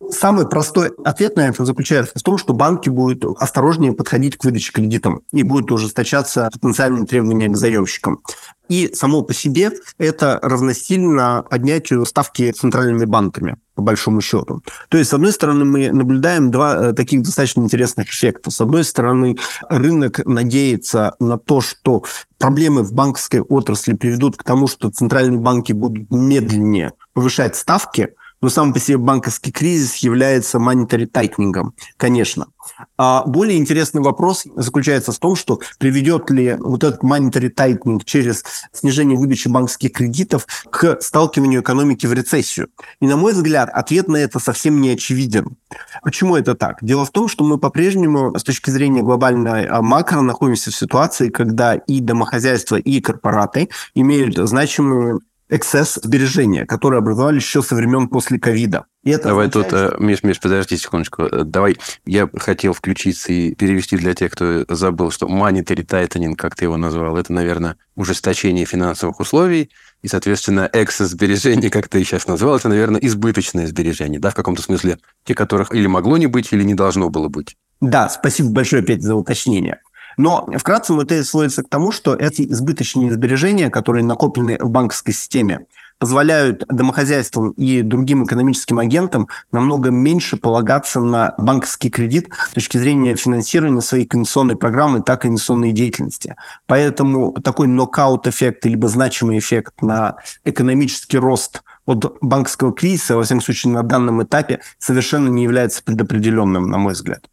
Самый 0.09 0.49
простой 0.49 0.93
ответ 1.05 1.37
на 1.37 1.49
это 1.49 1.65
заключается 1.65 2.19
в 2.19 2.23
том, 2.23 2.39
что 2.39 2.55
банки 2.55 2.89
будут 2.89 3.25
осторожнее 3.39 3.93
подходить 3.93 4.39
к 4.39 4.45
выдаче 4.45 4.73
кредитам 4.73 5.21
и 5.31 5.43
будут 5.43 5.71
ужесточаться 5.73 6.49
потенциальные 6.53 7.07
требования 7.07 7.49
к 7.49 7.57
заемщикам. 7.57 8.23
И 8.71 8.91
само 8.95 9.23
по 9.23 9.35
себе 9.35 9.73
это 9.99 10.39
равносильно 10.43 11.45
поднятию 11.51 12.07
ставки 12.07 12.51
центральными 12.53 13.05
банками 13.05 13.57
по 13.75 13.83
большому 13.83 14.21
счету. 14.21 14.63
То 14.89 14.97
есть, 14.97 15.11
с 15.11 15.15
одной 15.15 15.33
стороны, 15.33 15.65
мы 15.65 15.91
наблюдаем 15.91 16.51
два 16.51 16.77
э, 16.77 16.93
таких 16.93 17.23
достаточно 17.23 17.63
интересных 17.63 18.09
эффекта. 18.09 18.51
С 18.51 18.61
одной 18.61 18.85
стороны, 18.85 19.37
рынок 19.69 20.25
надеется 20.25 21.15
на 21.19 21.37
то, 21.37 21.61
что 21.61 22.05
проблемы 22.39 22.83
в 22.83 22.93
банковской 22.93 23.41
отрасли 23.41 23.95
приведут 23.95 24.37
к 24.37 24.45
тому, 24.45 24.69
что 24.69 24.91
центральные 24.91 25.41
банки 25.41 25.73
будут 25.73 26.11
медленнее 26.11 26.93
повышать 27.13 27.57
ставки, 27.57 28.15
но 28.41 28.49
сам 28.49 28.73
по 28.73 28.81
себе 28.81 28.99
банковский 28.99 29.53
кризис 29.53 29.97
является 29.97 30.59
monetary 30.59 31.11
tightening, 31.11 31.73
конечно. 31.97 32.49
А 32.97 33.25
более 33.27 33.59
интересный 33.59 34.03
вопрос 34.03 34.45
заключается 34.57 35.13
в 35.13 35.19
том, 35.19 35.37
что 35.37 35.61
приведет 35.79 36.31
ли 36.31 36.57
вот 36.59 36.85
этот 36.85 37.03
monetary 37.03 37.53
tightening 37.55 38.03
через 38.05 38.45
снижение 38.73 39.19
выдачи 39.19 39.49
банковских 39.49 39.93
кредитов 39.93 40.47
к 40.71 41.01
сталкиванию 41.01 41.63
экономики 41.63 42.07
в 42.07 42.13
рецессию. 42.13 42.69
И, 43.01 43.07
на 43.07 43.17
мой 43.17 43.33
взгляд, 43.33 43.71
ответ 43.71 44.09
на 44.09 44.17
это 44.17 44.39
совсем 44.39 44.81
не 44.81 44.91
очевиден. 44.91 45.57
Почему 46.03 46.37
это 46.37 46.55
так? 46.55 46.79
Дело 46.83 47.05
в 47.05 47.11
том, 47.11 47.29
что 47.29 47.45
мы 47.45 47.59
по-прежнему 47.59 48.37
с 48.39 48.43
точки 48.43 48.71
зрения 48.71 49.03
глобальной 49.03 49.67
а, 49.67 49.83
макро 49.83 50.21
находимся 50.21 50.71
в 50.71 50.77
ситуации, 50.77 51.29
когда 51.29 51.75
и 51.75 52.01
домохозяйства, 52.01 52.77
и 52.77 53.01
корпораты 53.01 53.69
имеют 53.95 54.37
значимую 54.37 55.23
эксцесс 55.51 55.99
сбережения, 56.03 56.65
которые 56.65 56.99
образовались 56.99 57.43
еще 57.43 57.63
со 57.63 57.75
времен 57.75 58.09
после 58.09 58.39
ковида. 58.39 58.87
Это 59.05 59.29
давай 59.29 59.49
означает, 59.49 59.71
тут, 59.71 59.79
что... 59.79 60.03
Миш, 60.03 60.23
Миш, 60.23 60.41
подожди 60.41 60.77
секундочку. 60.77 61.23
Э, 61.23 61.45
давай, 61.45 61.77
я 62.07 62.29
хотел 62.37 62.73
включиться 62.73 63.33
и 63.33 63.55
перевести 63.55 63.97
для 63.97 64.15
тех, 64.15 64.33
кто 64.33 64.65
забыл, 64.69 65.11
что 65.11 65.27
monetary 65.27 65.85
tightening, 65.85 66.35
как 66.37 66.55
ты 66.55 66.67
его 66.67 66.77
назвал, 66.77 67.17
это, 67.17 67.33
наверное, 67.33 67.77
ужесточение 67.97 68.65
финансовых 68.65 69.21
условий, 69.21 69.71
и, 70.03 70.09
соответственно, 70.09 70.69
эксцесс 70.73 71.11
сбережений, 71.11 71.71
как 71.71 71.89
ты 71.89 72.05
сейчас 72.05 72.27
назвал, 72.27 72.57
это, 72.57 72.69
наверное, 72.69 73.01
избыточное 73.01 73.67
сбережение, 73.67 74.21
да, 74.21 74.31
в 74.31 74.35
каком-то 74.35 74.63
смысле, 74.63 74.99
те, 75.25 75.35
которых 75.35 75.75
или 75.75 75.87
могло 75.87 76.17
не 76.17 76.27
быть, 76.27 76.53
или 76.53 76.63
не 76.63 76.75
должно 76.75 77.11
было 77.11 77.29
быть. 77.29 77.57
Да, 77.81 78.11
спасибо 78.11 78.51
большое, 78.51 78.83
Петя, 78.83 79.03
за 79.03 79.15
уточнение. 79.15 79.81
Но 80.17 80.49
вкратце 80.57 80.93
вот 80.93 81.13
это 81.13 81.25
сводится 81.25 81.63
к 81.63 81.69
тому, 81.69 81.93
что 81.93 82.15
эти 82.15 82.43
избыточные 82.43 83.13
сбережения, 83.13 83.71
которые 83.71 84.05
накоплены 84.05 84.59
в 84.61 84.71
банковской 84.71 85.15
системе, 85.15 85.67
позволяют 86.01 86.65
домохозяйствам 86.67 87.51
и 87.51 87.83
другим 87.83 88.25
экономическим 88.25 88.79
агентам 88.79 89.29
намного 89.53 89.91
меньше 89.91 90.39
полагаться 90.39 91.01
на 91.01 91.35
банковский 91.37 91.91
кредит 91.91 92.31
с 92.49 92.55
точки 92.55 92.79
зрения 92.79 93.15
финансирования 93.17 93.83
своей 93.83 94.07
конвенционной 94.07 94.57
программы, 94.57 95.03
так 95.03 95.25
и 95.25 95.29
инвестиционной 95.29 95.73
деятельности. 95.73 96.37
Поэтому 96.67 97.33
такой 97.33 97.67
нокаут-эффект, 97.67 98.65
либо 98.65 98.89
значимый 98.89 99.39
эффект 99.39 99.83
на 99.83 100.17
экономический 100.45 101.19
рост 101.19 101.63
от 101.85 102.17
банковского 102.23 102.73
кризиса, 102.73 103.17
во 103.17 103.23
всяком 103.23 103.43
случае, 103.43 103.75
на 103.75 103.83
данном 103.83 104.23
этапе, 104.23 104.61
совершенно 104.79 105.29
не 105.29 105.43
является 105.43 105.83
предопределенным, 105.83 106.71
на 106.71 106.79
мой 106.79 106.95
взгляд. 106.95 107.29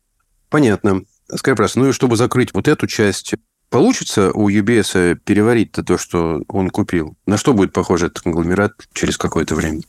Понятно. 0.50 1.04
Скажи, 1.34 1.56
просто, 1.56 1.80
ну 1.80 1.90
и 1.90 1.92
чтобы 1.92 2.16
закрыть 2.16 2.54
вот 2.54 2.68
эту 2.68 2.88
часть, 2.88 3.36
получится 3.70 4.32
у 4.32 4.50
UBS 4.50 5.16
переварить 5.16 5.72
то, 5.72 5.98
что 5.98 6.42
он 6.48 6.70
купил? 6.70 7.16
На 7.26 7.38
что 7.38 7.54
будет 7.54 7.74
похож 7.74 8.04
этот 8.04 8.22
конгломерат 8.22 8.74
через 8.94 9.18
какое-то 9.18 9.56
время? 9.56 9.82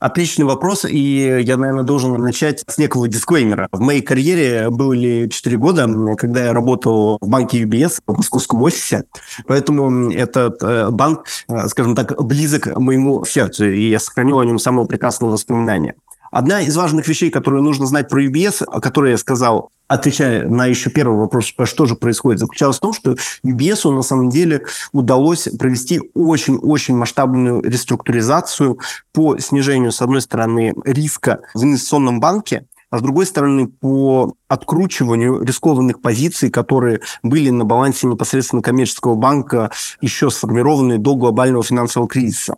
Отличный 0.00 0.46
вопрос, 0.46 0.86
и 0.86 1.42
я, 1.42 1.58
наверное, 1.58 1.84
должен 1.84 2.14
начать 2.14 2.64
с 2.66 2.78
некого 2.78 3.06
дисклеймера. 3.06 3.68
В 3.70 3.80
моей 3.80 4.00
карьере 4.00 4.70
были 4.70 5.28
4 5.28 5.58
года, 5.58 5.86
когда 6.16 6.46
я 6.46 6.52
работал 6.54 7.18
в 7.20 7.28
банке 7.28 7.64
UBS 7.64 8.00
в 8.06 8.16
московском 8.16 8.62
офисе, 8.62 9.04
поэтому 9.46 10.10
этот 10.10 10.62
э, 10.62 10.88
банк, 10.90 11.26
э, 11.48 11.68
скажем 11.68 11.94
так, 11.94 12.18
близок 12.24 12.78
моему 12.78 13.26
сердцу, 13.26 13.70
и 13.70 13.90
я 13.90 13.98
сохранил 13.98 14.38
о 14.38 14.44
нем 14.46 14.58
самое 14.58 14.88
прекрасное 14.88 15.28
воспоминание. 15.28 15.94
Одна 16.30 16.60
из 16.60 16.76
важных 16.76 17.08
вещей, 17.08 17.30
которые 17.30 17.62
нужно 17.62 17.86
знать 17.86 18.08
про 18.08 18.24
UBS, 18.24 18.64
о 18.64 18.80
которой 18.80 19.12
я 19.12 19.18
сказал, 19.18 19.70
отвечая 19.88 20.48
на 20.48 20.66
еще 20.66 20.88
первый 20.88 21.18
вопрос, 21.18 21.52
что 21.64 21.86
же 21.86 21.96
происходит, 21.96 22.38
заключалась 22.38 22.76
в 22.76 22.80
том, 22.80 22.92
что 22.92 23.16
UBS 23.44 23.90
на 23.90 24.02
самом 24.02 24.30
деле 24.30 24.64
удалось 24.92 25.48
провести 25.58 26.00
очень-очень 26.14 26.94
масштабную 26.94 27.62
реструктуризацию 27.62 28.78
по 29.12 29.38
снижению, 29.38 29.90
с 29.90 30.00
одной 30.00 30.20
стороны, 30.20 30.72
риска 30.84 31.40
в 31.54 31.64
инвестиционном 31.64 32.20
банке, 32.20 32.66
а 32.90 32.98
с 32.98 33.02
другой 33.02 33.26
стороны, 33.26 33.68
по 33.68 34.34
откручиванию 34.48 35.42
рискованных 35.42 36.00
позиций, 36.00 36.50
которые 36.50 37.00
были 37.22 37.50
на 37.50 37.64
балансе 37.64 38.06
непосредственно 38.06 38.62
коммерческого 38.62 39.14
банка, 39.14 39.70
еще 40.00 40.30
сформированные 40.30 40.98
до 40.98 41.14
глобального 41.16 41.62
финансового 41.62 42.08
кризиса. 42.08 42.56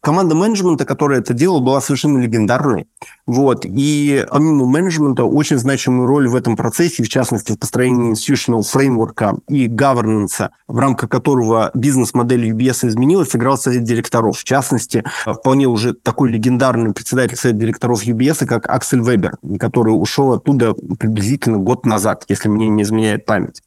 Команда 0.00 0.36
менеджмента, 0.36 0.84
которая 0.84 1.20
это 1.20 1.34
делала, 1.34 1.60
была 1.60 1.80
совершенно 1.80 2.18
легендарной. 2.18 2.86
Вот. 3.26 3.64
И 3.64 4.24
помимо 4.30 4.64
менеджмента, 4.66 5.24
очень 5.24 5.58
значимую 5.58 6.06
роль 6.06 6.28
в 6.28 6.36
этом 6.36 6.56
процессе, 6.56 7.02
в 7.02 7.08
частности, 7.08 7.52
в 7.52 7.58
построении 7.58 8.12
institutional 8.12 8.62
фреймворка 8.62 9.36
и 9.48 9.66
governance, 9.66 10.50
в 10.68 10.78
рамках 10.78 11.10
которого 11.10 11.72
бизнес-модель 11.74 12.50
UBS 12.50 12.86
изменилась, 12.88 13.30
сыграл 13.30 13.58
совет 13.58 13.82
директоров. 13.82 14.38
В 14.38 14.44
частности, 14.44 15.04
вполне 15.26 15.66
уже 15.66 15.94
такой 15.94 16.30
легендарный 16.30 16.92
председатель 16.92 17.36
совета 17.36 17.58
директоров 17.58 18.06
UBS, 18.06 18.46
как 18.46 18.68
Аксель 18.68 19.02
Вебер, 19.02 19.36
который 19.58 19.90
ушел 19.90 20.32
оттуда 20.32 20.74
приблизительно 20.74 21.58
год 21.58 21.84
назад, 21.84 22.24
если 22.28 22.48
мне 22.48 22.68
не 22.68 22.84
изменяет 22.84 23.26
память. 23.26 23.62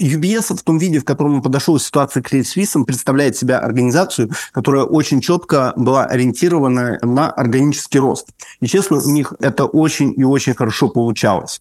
UBS 0.00 0.56
в 0.56 0.62
том 0.62 0.78
виде, 0.78 1.00
в 1.00 1.04
котором 1.04 1.34
он 1.34 1.42
подошел 1.42 1.76
к 1.76 1.82
ситуации 1.82 2.22
Credit 2.22 2.42
Suisse, 2.42 2.84
представляет 2.84 3.36
себя 3.36 3.58
организацию, 3.58 4.30
которая 4.52 4.84
очень 4.84 5.20
четко 5.20 5.72
была 5.76 6.04
ориентирована 6.04 6.98
на 7.02 7.30
органический 7.30 8.00
рост. 8.00 8.28
И, 8.60 8.66
честно, 8.66 8.98
у 8.98 9.10
них 9.10 9.32
это 9.40 9.64
очень 9.64 10.14
и 10.16 10.24
очень 10.24 10.54
хорошо 10.54 10.88
получалось. 10.88 11.60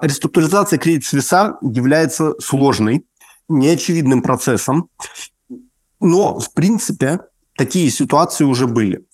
Реструктуризация 0.00 0.78
Credit 0.78 1.00
Suisse 1.00 1.54
является 1.62 2.34
сложной, 2.40 3.04
неочевидным 3.48 4.22
процессом, 4.22 4.88
но, 6.00 6.38
в 6.38 6.52
принципе, 6.52 7.20
такие 7.56 7.90
ситуации 7.90 8.44
уже 8.44 8.66
были. 8.66 9.04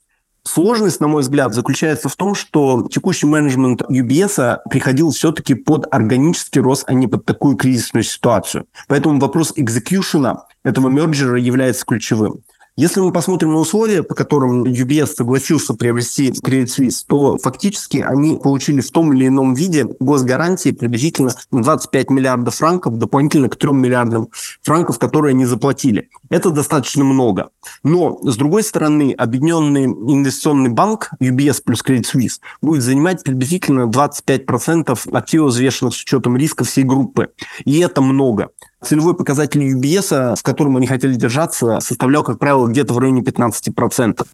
Сложность, 0.44 1.00
на 1.00 1.06
мой 1.06 1.22
взгляд, 1.22 1.54
заключается 1.54 2.08
в 2.08 2.16
том, 2.16 2.34
что 2.34 2.88
текущий 2.90 3.26
менеджмент 3.26 3.82
UBS 3.82 4.58
приходил 4.68 5.10
все-таки 5.10 5.54
под 5.54 5.86
органический 5.94 6.60
рост, 6.60 6.84
а 6.88 6.94
не 6.94 7.06
под 7.06 7.24
такую 7.24 7.56
кризисную 7.56 8.02
ситуацию. 8.02 8.66
Поэтому 8.88 9.20
вопрос 9.20 9.52
экзекьюшена 9.54 10.46
этого 10.64 10.88
мерджера 10.88 11.38
является 11.38 11.84
ключевым. 11.84 12.40
Если 12.74 13.00
мы 13.00 13.12
посмотрим 13.12 13.52
на 13.52 13.58
условия, 13.58 14.02
по 14.02 14.14
которым 14.14 14.64
UBS 14.64 15.08
согласился 15.08 15.74
приобрести 15.74 16.30
Credit 16.30 16.64
Suisse, 16.64 17.04
то 17.06 17.36
фактически 17.36 17.98
они 17.98 18.38
получили 18.42 18.80
в 18.80 18.90
том 18.90 19.12
или 19.12 19.26
ином 19.26 19.52
виде 19.52 19.86
госгарантии 20.00 20.70
приблизительно 20.70 21.32
25 21.50 22.08
миллиардов 22.08 22.54
франков 22.54 22.96
дополнительно 22.96 23.50
к 23.50 23.56
3 23.56 23.72
миллиардам 23.72 24.28
франков, 24.62 24.98
которые 24.98 25.32
они 25.32 25.44
заплатили. 25.44 26.08
Это 26.30 26.48
достаточно 26.48 27.04
много. 27.04 27.50
Но, 27.84 28.18
с 28.22 28.38
другой 28.38 28.62
стороны, 28.62 29.14
Объединенный 29.18 29.84
инвестиционный 29.84 30.70
банк 30.70 31.10
UBS 31.20 31.62
плюс 31.62 31.84
Credit 31.84 32.06
Suisse 32.10 32.40
будет 32.62 32.82
занимать 32.82 33.22
приблизительно 33.22 33.82
25% 33.82 35.14
активов, 35.14 35.50
взвешенных 35.50 35.94
с 35.94 36.00
учетом 36.00 36.38
риска 36.38 36.64
всей 36.64 36.84
группы. 36.84 37.28
И 37.66 37.80
это 37.80 38.00
много. 38.00 38.48
Целевой 38.84 39.14
показатель 39.14 39.62
UBS, 39.62 40.36
с 40.36 40.42
которым 40.42 40.76
они 40.76 40.86
хотели 40.86 41.14
держаться, 41.14 41.78
составлял, 41.80 42.24
как 42.24 42.38
правило, 42.38 42.66
где-то 42.66 42.94
в 42.94 42.98
районе 42.98 43.22
15%. 43.22 44.26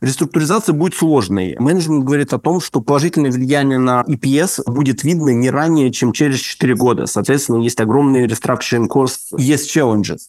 Реструктуризация 0.00 0.72
будет 0.72 0.94
сложной. 0.94 1.56
Менеджмент 1.58 2.04
говорит 2.04 2.32
о 2.32 2.38
том, 2.38 2.60
что 2.60 2.80
положительное 2.80 3.30
влияние 3.30 3.78
на 3.78 4.02
EPS 4.08 4.62
будет 4.66 5.04
видно 5.04 5.30
не 5.30 5.50
ранее, 5.50 5.92
чем 5.92 6.12
через 6.12 6.38
4 6.38 6.74
года. 6.74 7.04
Соответственно, 7.04 7.58
есть 7.58 7.78
огромные 7.80 8.26
restructuring 8.26 8.88
costs, 8.88 9.36
есть 9.36 9.76
challenges 9.76 10.20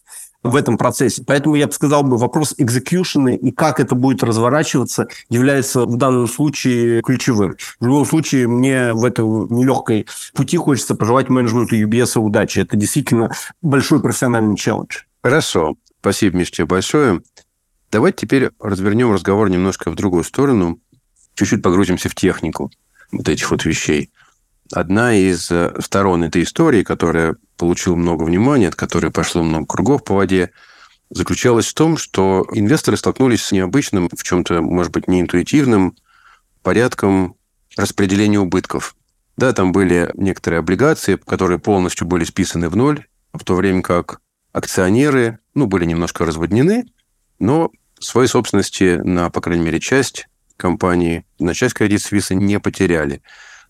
в 0.42 0.56
этом 0.56 0.76
процессе. 0.76 1.22
Поэтому 1.26 1.54
я 1.54 1.66
бы 1.66 1.72
сказал, 1.72 2.02
бы 2.02 2.16
вопрос 2.16 2.54
экзекьюшена 2.58 3.34
и 3.34 3.50
как 3.50 3.80
это 3.80 3.94
будет 3.94 4.22
разворачиваться 4.22 5.06
является 5.28 5.84
в 5.84 5.96
данном 5.96 6.26
случае 6.26 7.02
ключевым. 7.02 7.56
В 7.80 7.86
любом 7.86 8.04
случае, 8.04 8.48
мне 8.48 8.92
в 8.92 9.04
этой 9.04 9.24
нелегкой 9.24 10.06
пути 10.34 10.56
хочется 10.56 10.94
пожелать 10.94 11.28
менеджменту 11.28 11.76
UBS 11.76 12.18
удачи. 12.18 12.60
Это 12.60 12.76
действительно 12.76 13.30
большой 13.60 14.00
профессиональный 14.00 14.56
челлендж. 14.56 15.00
Хорошо. 15.22 15.76
Спасибо, 16.00 16.38
Миш, 16.38 16.50
тебе 16.50 16.66
большое. 16.66 17.22
Давайте 17.92 18.26
теперь 18.26 18.50
развернем 18.58 19.12
разговор 19.12 19.48
немножко 19.50 19.90
в 19.90 19.94
другую 19.94 20.24
сторону, 20.24 20.80
чуть-чуть 21.34 21.62
погрузимся 21.62 22.08
в 22.08 22.14
технику 22.14 22.70
вот 23.12 23.28
этих 23.28 23.50
вот 23.50 23.64
вещей. 23.64 24.10
Одна 24.72 25.14
из 25.14 25.50
э, 25.50 25.74
сторон 25.80 26.24
этой 26.24 26.44
истории, 26.44 26.82
которая 26.82 27.36
получила 27.58 27.94
много 27.94 28.24
внимания, 28.24 28.68
от 28.68 28.74
которой 28.74 29.10
пошло 29.10 29.42
много 29.42 29.66
кругов 29.66 30.02
по 30.02 30.14
воде, 30.14 30.50
заключалась 31.10 31.66
в 31.66 31.74
том, 31.74 31.98
что 31.98 32.46
инвесторы 32.52 32.96
столкнулись 32.96 33.44
с 33.44 33.52
необычным, 33.52 34.08
в 34.08 34.22
чем-то, 34.22 34.62
может 34.62 34.90
быть, 34.92 35.08
неинтуитивным 35.08 35.94
порядком 36.62 37.36
распределения 37.76 38.40
убытков. 38.40 38.96
Да, 39.36 39.52
там 39.52 39.72
были 39.72 40.10
некоторые 40.14 40.60
облигации, 40.60 41.16
которые 41.16 41.58
полностью 41.58 42.06
были 42.06 42.24
списаны 42.24 42.70
в 42.70 42.76
ноль, 42.76 43.06
в 43.34 43.44
то 43.44 43.54
время 43.54 43.82
как 43.82 44.20
акционеры, 44.52 45.38
ну, 45.54 45.66
были 45.66 45.84
немножко 45.84 46.24
разводнены, 46.24 46.86
но 47.38 47.70
своей 48.00 48.28
собственности 48.28 49.00
на, 49.02 49.28
по 49.28 49.42
крайней 49.42 49.64
мере, 49.64 49.80
часть 49.80 50.28
компании, 50.56 51.26
на 51.38 51.52
часть 51.52 51.76
Credit 51.76 51.96
Suisse 51.96 52.34
не 52.34 52.58
потеряли. 52.58 53.22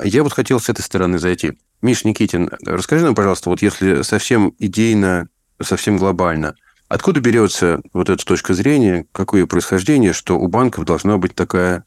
Я 0.03 0.23
вот 0.23 0.33
хотел 0.33 0.61
с 0.61 0.69
этой 0.69 0.83
стороны 0.83 1.19
зайти. 1.19 1.59
Миш 1.81 2.05
Никитин, 2.05 2.51
расскажи 2.65 3.05
нам, 3.05 3.15
пожалуйста, 3.15 3.51
вот 3.51 3.63
если 3.63 4.03
совсем 4.03 4.55
идейно, 4.59 5.29
совсем 5.61 5.97
глобально, 5.97 6.55
откуда 6.89 7.21
берется 7.21 7.81
вот 7.93 8.09
эта 8.09 8.25
точка 8.25 8.55
зрения, 8.55 9.07
какое 9.13 9.47
происхождение, 9.47 10.13
что 10.13 10.39
у 10.39 10.47
банков 10.49 10.85
должна 10.85 11.19
быть 11.19 11.35
такая 11.35 11.85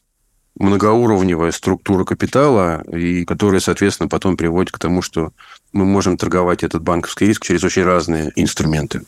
многоуровневая 0.58 1.52
структура 1.52 2.06
капитала, 2.06 2.82
и 2.92 3.26
которая, 3.26 3.60
соответственно, 3.60 4.10
потом 4.10 4.38
приводит 4.38 4.72
к 4.72 4.80
тому, 4.80 5.02
что 5.02 5.34
мы 5.74 5.86
можем 5.86 6.18
торговать 6.18 6.64
этот 6.64 6.82
банковский 6.82 7.26
риск 7.26 7.44
через 7.44 7.64
очень 7.64 7.84
разные 7.84 8.32
инструменты. 8.36 9.02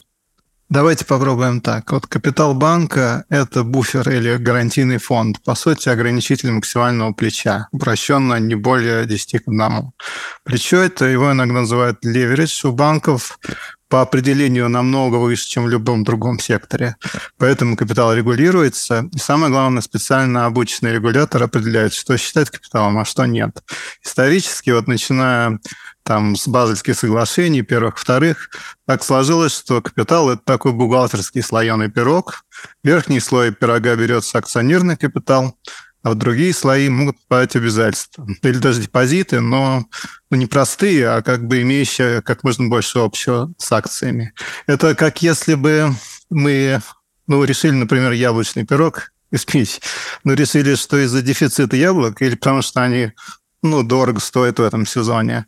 Давайте 0.70 1.06
попробуем 1.06 1.62
так. 1.62 1.90
Вот 1.94 2.08
капитал 2.08 2.54
банка– 2.54 3.24
это 3.30 3.64
буфер 3.64 4.10
или 4.10 4.36
гарантийный 4.36 4.98
фонд, 4.98 5.42
по 5.46 5.56
сути, 5.56 5.88
ограничитель 5.88 6.52
максимального 6.52 7.14
плеча, 7.14 7.70
упрощенно 7.72 8.38
не 8.38 8.56
более 8.56 9.06
10 9.06 9.46
к 9.46 9.48
1. 9.48 9.92
Плечо– 10.44 10.78
это 10.80 11.06
его 11.06 11.32
иногда 11.32 11.62
называют 11.62 12.04
леверидж 12.04 12.68
у 12.68 12.74
банков, 12.74 13.40
по 13.90 14.02
определению 14.02 14.70
намного 14.70 15.16
выше, 15.16 15.48
чем 15.48 15.66
в 15.66 15.70
любом 15.70 16.04
другом 16.04 16.40
секторе. 16.40 16.96
Поэтому 17.38 17.78
капитал 17.78 18.14
регулируется. 18.14 19.10
И 19.14 19.18
самое 19.18 19.52
главное, 19.52 19.82
специально 19.82 20.46
обученный 20.46 20.94
регулятор 20.94 21.44
определяет, 21.44 21.94
что 21.94 22.18
считать 22.18 22.50
капиталом, 22.50 22.98
а 22.98 23.06
что 23.06 23.26
нет. 23.26 23.64
Исторически, 24.04 24.72
вот 24.72 24.88
начиная 24.88 25.60
там 26.04 26.38
с 26.38 26.48
базельских 26.48 26.98
соглашений, 26.98 27.64
первых, 27.64 27.98
вторых, 27.98 28.50
так 28.86 29.04
сложилось, 29.04 29.52
что 29.58 29.82
капитал– 29.82 30.30
это 30.32 30.42
такой 30.44 30.72
бухгалтерский 30.72 31.44
слоеный 31.44 31.92
пирог. 31.92 32.46
Верхний 32.82 33.20
слой 33.20 33.54
пирога 33.54 33.96
берется 33.96 34.38
акционерный 34.38 34.96
капитал, 34.96 35.58
а 36.08 36.12
в 36.12 36.16
другие 36.16 36.54
слои 36.54 36.88
могут 36.88 37.18
попадать 37.20 37.58
обязательства. 37.58 38.26
Или 38.42 38.60
даже 38.60 38.82
депозиты, 38.82 39.42
но 39.42 39.86
ну, 40.32 40.38
не 40.38 40.46
простые, 40.46 41.10
а 41.10 41.22
как 41.22 41.46
бы 41.46 41.62
имеющие 41.62 42.22
как 42.22 42.46
можно 42.46 42.70
больше 42.70 43.00
общего 43.00 43.52
с 43.58 43.70
акциями. 43.74 44.32
Это 44.68 44.96
как 44.96 45.22
если 45.22 45.56
бы 45.56 45.94
мы 46.30 46.82
ну, 47.28 47.44
решили, 47.44 47.74
например, 47.74 48.14
яблочный 48.14 48.66
пирог 48.66 49.12
испечь, 49.32 49.82
но 50.24 50.32
решили, 50.34 50.76
что 50.76 50.98
из-за 50.98 51.22
дефицита 51.22 51.76
яблок 51.76 52.22
или 52.22 52.36
потому 52.36 52.62
что 52.62 52.82
они 52.82 53.12
ну, 53.62 53.84
дорого 53.84 54.22
стоят 54.22 54.60
в 54.60 54.64
этом 54.64 54.86
сезоне, 54.86 55.46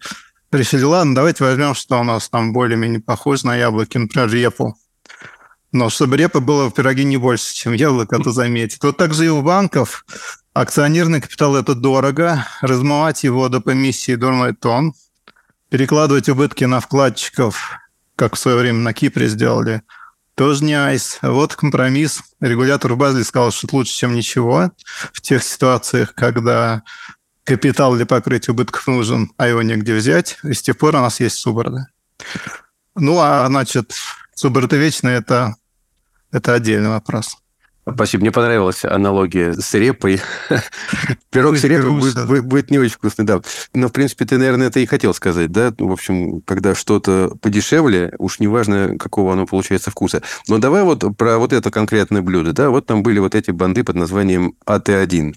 решили, 0.52 0.84
ладно, 0.84 1.16
давайте 1.16 1.46
возьмем, 1.46 1.74
что 1.74 2.02
у 2.02 2.04
нас 2.04 2.28
там 2.28 2.52
более-менее 2.52 3.00
похоже 3.00 3.46
на 3.46 3.56
яблоки, 3.56 3.98
например, 3.98 4.30
репу. 4.30 4.76
Но 5.72 5.90
чтобы 5.90 6.18
репа 6.18 6.40
было 6.40 6.70
в 6.70 6.74
пироге 6.74 7.04
не 7.04 7.18
больше, 7.18 7.54
чем 7.54 7.74
яблоко, 7.74 8.18
то 8.20 8.32
заметить. 8.32 8.84
Вот 8.84 8.98
так 8.98 9.14
же 9.14 9.26
и 9.26 9.30
у 9.30 9.42
банков. 9.42 10.06
Акционерный 10.60 11.22
капитал– 11.22 11.56
это 11.56 11.74
дорого. 11.74 12.46
Размывать 12.60 13.24
его 13.24 13.48
до 13.48 13.62
помиссии 13.62 14.16
дурной 14.16 14.54
тон. 14.54 14.94
Перекладывать 15.70 16.28
убытки 16.28 16.66
на 16.66 16.82
вкладчиков, 16.82 17.78
как 18.18 18.36
в 18.36 18.38
свое 18.38 18.58
время 18.58 18.80
на 18.80 18.92
Кипре 18.92 19.30
сделали, 19.30 19.84
тоже 20.36 20.66
не 20.66 20.74
айс. 20.74 21.20
Вот 21.22 21.56
компромисс. 21.56 22.24
Регулятор 22.42 22.92
в 22.92 22.98
Базеле 22.98 23.24
сказал, 23.24 23.52
что 23.52 23.68
это 23.68 23.76
лучше, 23.78 23.94
чем 23.94 24.14
ничего. 24.14 24.74
В 25.14 25.22
тех 25.22 25.46
ситуациях, 25.46 26.14
когда 26.14 26.84
капитал 27.46 27.96
для 27.96 28.06
покрытия 28.06 28.52
убытков 28.52 28.86
нужен, 28.88 29.32
а 29.38 29.48
его 29.48 29.62
негде 29.62 29.96
взять. 29.96 30.40
И 30.44 30.52
с 30.52 30.62
тех 30.62 30.78
пор 30.78 30.94
у 30.94 31.00
нас 31.00 31.22
есть 31.22 31.38
суборды. 31.38 31.86
Ну, 32.96 33.18
а, 33.18 33.48
значит, 33.48 33.94
суборды 34.36 34.76
вечные– 34.76 35.18
это, 35.20 35.56
это 36.34 36.54
отдельный 36.54 36.90
вопрос. 36.90 37.38
Спасибо. 37.88 38.22
Мне 38.22 38.32
понравилась 38.32 38.86
аналогия 38.86 39.54
с 39.54 39.74
репой. 39.74 40.22
Пирог 41.32 41.58
с 41.58 41.64
репой 41.64 41.92
будет, 41.92 42.46
будет 42.46 42.72
не 42.72 42.78
очень 42.78 42.96
вкусный, 42.96 43.26
да. 43.26 43.42
Но, 43.74 43.88
в 43.88 43.92
принципе, 43.92 44.26
ты, 44.26 44.38
наверное, 44.38 44.68
это 44.68 44.80
и 44.80 44.86
хотел 44.86 45.14
сказать, 45.14 45.52
да? 45.52 45.74
В 45.78 45.92
общем, 45.92 46.42
когда 46.42 46.76
что-то 46.76 47.36
подешевле, 47.42 48.14
уж 48.20 48.40
неважно, 48.40 48.98
какого 48.98 49.34
оно 49.34 49.46
получается 49.46 49.92
вкуса. 49.92 50.22
Но 50.48 50.58
давай 50.60 50.84
вот 50.84 51.04
про 51.18 51.38
вот 51.38 51.54
это 51.54 51.72
конкретное 51.72 52.22
блюдо, 52.22 52.54
да? 52.54 52.70
Вот 52.70 52.86
там 52.86 53.02
были 53.04 53.20
вот 53.20 53.36
эти 53.36 53.52
банды 53.52 53.84
под 53.84 53.96
названием 53.96 54.56
АТ-1. 54.66 55.34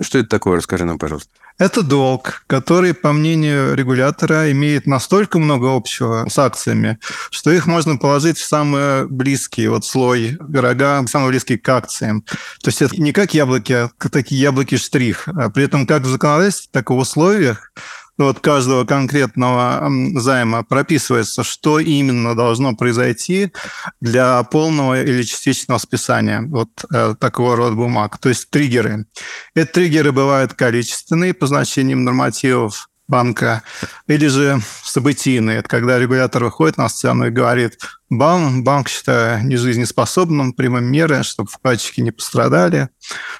Что 0.00 0.18
это 0.18 0.28
такое? 0.28 0.56
Расскажи 0.56 0.84
нам, 0.84 0.98
пожалуйста. 0.98 1.30
Это 1.62 1.84
долг, 1.84 2.42
который, 2.48 2.92
по 2.92 3.12
мнению 3.12 3.76
регулятора, 3.76 4.50
имеет 4.50 4.88
настолько 4.88 5.38
много 5.38 5.72
общего 5.72 6.28
с 6.28 6.36
акциями, 6.36 6.98
что 7.30 7.52
их 7.52 7.68
можно 7.68 7.96
положить 7.96 8.36
в 8.36 8.44
самый 8.44 9.06
близкий 9.06 9.68
вот 9.68 9.84
слой 9.84 10.40
пирога, 10.52 11.06
самый 11.06 11.28
близкий 11.28 11.58
к 11.58 11.68
акциям. 11.68 12.22
То 12.22 12.70
есть 12.70 12.82
это 12.82 13.00
не 13.00 13.12
как 13.12 13.32
яблоки, 13.34 13.74
а 13.74 13.90
такие 14.10 14.40
яблоки-штрих. 14.40 15.28
А 15.28 15.50
при 15.50 15.62
этом 15.62 15.86
как 15.86 16.02
в 16.02 16.08
законодательстве, 16.08 16.68
так 16.72 16.90
и 16.90 16.94
в 16.94 16.96
условиях 16.96 17.70
вот 18.18 18.40
каждого 18.40 18.84
конкретного 18.84 19.90
займа 20.16 20.62
прописывается, 20.62 21.42
что 21.42 21.78
именно 21.78 22.34
должно 22.34 22.74
произойти 22.74 23.52
для 24.00 24.42
полного 24.44 25.02
или 25.02 25.22
частичного 25.22 25.78
списания 25.78 26.42
вот 26.42 26.68
э, 26.92 27.14
такого 27.18 27.56
рода 27.56 27.74
бумаг. 27.74 28.18
То 28.18 28.28
есть 28.28 28.50
триггеры. 28.50 29.06
Эти 29.54 29.68
триггеры 29.68 30.12
бывают 30.12 30.54
количественные 30.54 31.34
по 31.34 31.46
значениям 31.46 32.04
нормативов 32.04 32.88
банка, 33.08 33.62
или 34.06 34.26
же 34.28 34.60
событийные. 34.84 35.58
Это 35.58 35.68
когда 35.68 35.98
регулятор 35.98 36.44
выходит 36.44 36.78
на 36.78 36.88
сцену 36.88 37.26
и 37.26 37.30
говорит, 37.30 37.78
банк, 38.08 38.64
банк 38.64 38.88
считаю 38.88 39.44
нежизнеспособным, 39.44 40.54
примем 40.54 40.84
меры, 40.84 41.22
чтобы 41.22 41.50
вкладчики 41.50 42.00
не 42.00 42.10
пострадали, 42.10 42.88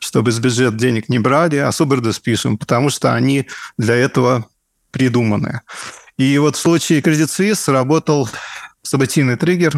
чтобы 0.01 0.31
из 0.31 0.39
бюджета 0.41 0.77
денег 0.77 1.09
не 1.09 1.19
брали, 1.19 1.57
а 1.57 1.73
суборды 1.73 2.13
спишем, 2.13 2.59
потому 2.59 2.91
что 2.91 3.15
они 3.15 3.49
для 3.79 3.95
этого 3.95 4.47
придуманы. 4.92 5.62
И 6.18 6.38
вот 6.38 6.57
в 6.57 6.61
случае 6.61 7.00
Credit 7.00 7.26
Suisse 7.26 7.72
работал 7.72 8.28
событийный 8.83 9.37
триггер. 9.37 9.74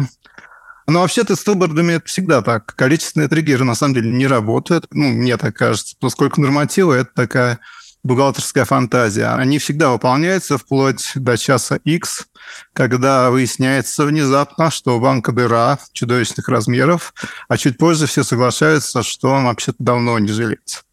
Но 0.87 1.01
вообще-то 1.01 1.35
с 1.35 1.39
стилбордами 1.39 1.93
это 1.93 2.05
всегда 2.05 2.43
так. 2.43 2.75
Количественные 2.75 3.27
триггеры 3.27 3.63
на 3.63 3.73
самом 3.73 3.95
деле 3.95 4.11
не 4.11 4.27
работают. 4.27 4.85
Ну, 4.91 5.07
мне 5.07 5.37
так 5.37 5.55
кажется. 5.55 5.95
Поскольку 5.99 6.41
нормативы– 6.41 6.95
это 6.95 7.09
такая 7.15 7.59
бухгалтерская 8.05 8.65
фантазия. 8.65 9.33
Они 9.35 9.57
всегда 9.57 9.89
выполняются 9.89 10.59
вплоть 10.59 11.11
до 11.15 11.37
часа 11.37 11.77
X, 11.83 12.27
когда 12.73 13.31
выясняется 13.31 14.05
внезапно, 14.05 14.69
что 14.69 14.95
у 14.95 14.99
банка 14.99 15.31
дыра 15.31 15.79
чудовищных 15.91 16.47
размеров, 16.47 17.15
а 17.47 17.57
чуть 17.57 17.79
позже 17.79 18.05
все 18.05 18.23
соглашаются, 18.23 19.01
что 19.01 19.29
он 19.29 19.45
вообще-то 19.45 19.77
давно 19.79 20.19
не 20.19 20.31
жилец. 20.31 20.85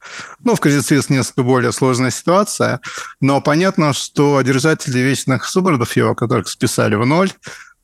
Ну, 0.43 0.55
в 0.55 0.61
Credit 0.61 1.05
несколько 1.11 1.43
более 1.43 1.73
сложная 1.73 2.11
ситуация, 2.11 2.81
но 3.21 3.43
понятно, 3.43 3.93
что 3.93 4.41
держатели 4.41 4.99
вечных 4.99 5.45
субордов 5.45 5.95
его, 5.95 6.15
которых 6.15 6.49
списали 6.49 6.95
в 6.95 7.05
ноль, 7.05 7.31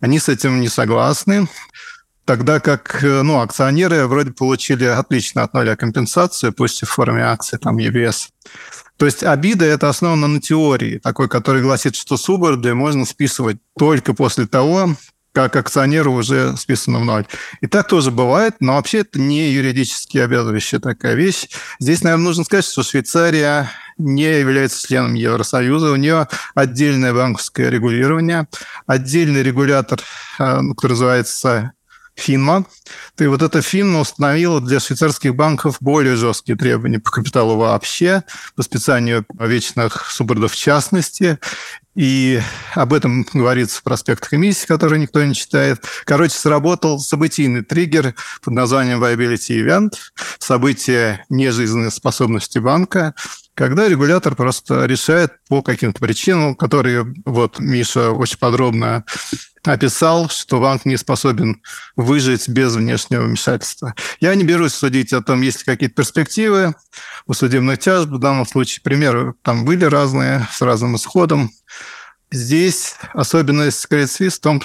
они 0.01 0.19
с 0.19 0.31
этим 0.31 0.61
не 0.61 0.69
согласны, 0.69 1.49
тогда 2.29 2.61
как 2.61 2.99
ну, 3.03 3.41
акционеры 3.41 4.07
вроде 4.07 4.33
получили 4.33 4.85
отлично 4.85 5.45
от 5.45 5.55
нуля 5.55 5.77
компенсацию, 5.77 6.53
пусть 6.53 6.83
и 6.83 6.85
в 6.85 6.91
форме 6.91 7.23
акций, 7.23 7.59
там, 7.59 7.79
EBS. 7.79 8.29
То 8.99 9.07
есть 9.07 9.25
обида– 9.25 9.65
это 9.65 9.89
основано 9.89 10.29
на 10.29 10.39
теории, 10.39 10.99
такой, 10.99 11.31
который 11.31 11.63
гласит, 11.63 11.97
что 11.97 12.19
суборды 12.19 12.75
можно 12.75 13.07
списывать 13.07 13.57
только 13.79 14.13
после 14.13 14.47
того, 14.47 14.91
как 15.33 15.57
акционеру 15.57 16.13
уже 16.13 16.55
списано 16.59 16.99
в 16.99 17.07
ноль. 17.07 17.25
И 17.63 17.67
так 17.67 17.89
тоже 17.89 18.11
бывает, 18.11 18.57
но 18.61 18.75
вообще 18.75 18.99
это 18.99 19.19
не 19.19 19.51
юридически 19.51 20.19
обязывающая 20.19 20.81
такая 20.81 21.15
вещь. 21.15 21.49
Здесь, 21.81 22.03
наверное, 22.03 22.25
нужно 22.25 22.45
сказать, 22.45 22.67
что 22.67 22.83
Швейцария 22.83 23.71
не 23.97 24.39
является 24.39 24.87
членом 24.87 25.15
Евросоюза, 25.15 25.93
у 25.93 25.97
нее 25.97 26.29
отдельное 26.55 27.15
банковское 27.15 27.71
регулирование, 27.71 28.49
отдельный 28.87 29.43
регулятор, 29.43 30.01
э, 30.39 30.61
который 30.77 30.93
называется 30.93 31.73
ФИНМА. 32.19 32.65
И 33.19 33.27
вот 33.27 33.43
эта 33.43 33.63
ФИНМА 33.63 34.01
установила 34.01 34.61
для 34.61 34.81
швейцарских 34.81 35.35
банков 35.35 35.77
более 35.81 36.17
жесткие 36.17 36.57
требования 36.57 36.99
по 36.99 37.11
капиталу 37.11 37.57
вообще, 37.57 38.25
по 38.57 38.63
специальному 38.63 39.25
вечных 39.39 40.11
субордов 40.11 40.53
в 40.53 40.57
частности. 40.57 41.39
И 41.95 42.41
об 42.75 42.93
этом 42.93 43.27
говорится 43.33 43.81
в 43.81 43.83
проспектах 43.83 44.33
эмиссии, 44.33 44.67
который 44.67 45.01
никто 45.01 45.25
не 45.25 45.35
читает. 45.35 45.85
Короче, 46.05 46.37
сработал 46.37 47.01
событийный 47.01 47.65
триггер 47.65 48.15
под 48.41 48.55
названием 48.55 49.03
Viability 49.03 49.65
Event, 49.65 49.95
событие 50.39 51.25
нежизненной 51.29 51.91
способности 51.91 52.61
банка, 52.61 53.15
когда 53.59 53.89
регулятор 53.89 54.37
просто 54.37 54.85
решает 54.85 55.33
по 55.49 55.63
каким-то 55.63 55.99
причинам, 55.99 56.55
которые 56.55 57.13
вот 57.25 57.59
Миша 57.59 58.13
очень 58.13 58.39
подробно 58.39 59.05
описал, 59.65 60.29
что 60.29 60.61
банк 60.61 60.85
не 60.85 60.97
способен 60.97 61.61
выжить 61.97 62.49
без 62.49 62.77
внешнего 62.77 63.25
вмешательства. 63.25 63.97
Я 64.21 64.37
не 64.37 64.45
берусь 64.45 64.75
судить 64.75 65.13
о 65.13 65.23
том, 65.23 65.43
есть 65.43 65.59
ли 65.59 65.65
какие-то 65.65 65.97
перспективы 65.97 66.77
у 67.27 67.35
судебных 67.35 67.81
тяжб. 67.81 68.11
В 68.11 68.21
данном 68.21 68.47
случае 68.47 68.81
примеры 68.85 69.35
там 69.43 69.65
были 69.65 69.85
разные, 69.87 70.47
с 70.53 70.63
разным 70.63 70.95
исходом. 70.95 71.51
Здесь 72.31 72.95
особенность 73.13 73.85
Credit 73.91 74.05
Suisse 74.05 74.37
в 74.37 74.41
том, 74.41 74.63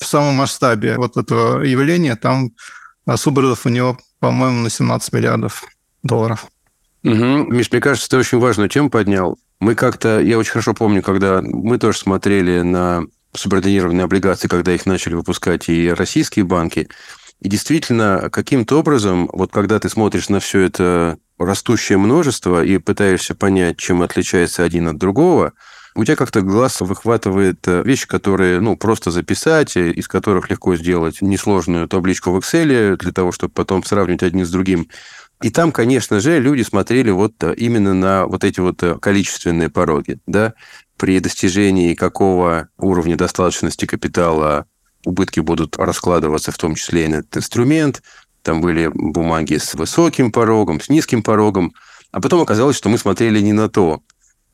в 0.00 0.04
самом 0.04 0.34
масштабе 0.34 0.96
вот 0.96 1.16
этого 1.16 1.62
явления, 1.62 2.16
там 2.16 2.50
субордов 3.14 3.66
у 3.66 3.68
него, 3.68 4.00
по-моему, 4.18 4.62
на 4.62 4.68
17 4.68 5.12
миллиардов 5.12 5.62
долларов. 6.02 6.48
Угу. 7.04 7.52
Миш, 7.52 7.70
мне 7.70 7.80
кажется, 7.80 8.08
ты 8.08 8.16
очень 8.16 8.38
важную 8.38 8.68
тему 8.68 8.90
поднял. 8.90 9.38
Мы 9.60 9.74
как-то, 9.74 10.20
я 10.20 10.38
очень 10.38 10.52
хорошо 10.52 10.74
помню, 10.74 11.02
когда 11.02 11.40
мы 11.42 11.78
тоже 11.78 11.98
смотрели 11.98 12.62
на 12.62 13.04
субординированные 13.34 14.04
облигации, 14.04 14.48
когда 14.48 14.74
их 14.74 14.86
начали 14.86 15.14
выпускать 15.14 15.68
и 15.68 15.92
российские 15.92 16.44
банки. 16.44 16.88
И 17.40 17.48
действительно, 17.48 18.28
каким-то 18.30 18.78
образом, 18.78 19.28
вот 19.32 19.52
когда 19.52 19.80
ты 19.80 19.88
смотришь 19.88 20.28
на 20.28 20.38
все 20.38 20.60
это 20.60 21.18
растущее 21.38 21.98
множество 21.98 22.62
и 22.64 22.78
пытаешься 22.78 23.34
понять, 23.34 23.78
чем 23.78 24.02
отличается 24.02 24.62
один 24.62 24.86
от 24.88 24.96
другого, 24.96 25.52
у 25.94 26.04
тебя 26.04 26.16
как-то 26.16 26.40
глаз 26.40 26.80
выхватывает 26.80 27.66
э, 27.68 27.82
вещи, 27.82 28.06
которые, 28.06 28.60
ну, 28.60 28.76
просто 28.76 29.10
записать, 29.10 29.76
э, 29.76 29.90
из 29.90 30.08
которых 30.08 30.48
легко 30.50 30.74
сделать 30.76 31.20
несложную 31.20 31.86
табличку 31.86 32.30
в 32.30 32.38
Excel 32.38 32.96
для 32.96 33.12
того, 33.12 33.32
чтобы 33.32 33.52
потом 33.52 33.84
сравнивать 33.84 34.22
один 34.22 34.46
с 34.46 34.50
другим. 34.50 34.88
И 35.42 35.50
там, 35.50 35.72
конечно 35.72 36.20
же, 36.20 36.38
люди 36.38 36.62
смотрели 36.62 37.10
вот 37.10 37.34
э, 37.42 37.54
именно 37.56 37.94
на 37.94 38.26
вот 38.26 38.44
эти 38.44 38.60
вот 38.60 38.82
количественные 39.00 39.70
пороги, 39.70 40.18
да, 40.26 40.54
при 40.96 41.18
достижении 41.18 41.94
какого 41.94 42.68
уровня 42.78 43.16
достаточности 43.16 43.86
капитала 43.86 44.66
убытки 45.04 45.40
будут 45.40 45.76
раскладываться, 45.76 46.52
в 46.52 46.58
том 46.58 46.74
числе 46.74 47.06
и 47.06 47.08
на 47.08 47.14
этот 47.16 47.38
инструмент. 47.38 48.02
Там 48.42 48.60
были 48.60 48.90
бумаги 48.92 49.56
с 49.56 49.74
высоким 49.74 50.32
порогом, 50.32 50.80
с 50.80 50.88
низким 50.88 51.22
порогом. 51.22 51.72
А 52.10 52.20
потом 52.20 52.40
оказалось, 52.40 52.76
что 52.76 52.88
мы 52.88 52.98
смотрели 52.98 53.40
не 53.40 53.52
на 53.52 53.68
то. 53.68 54.02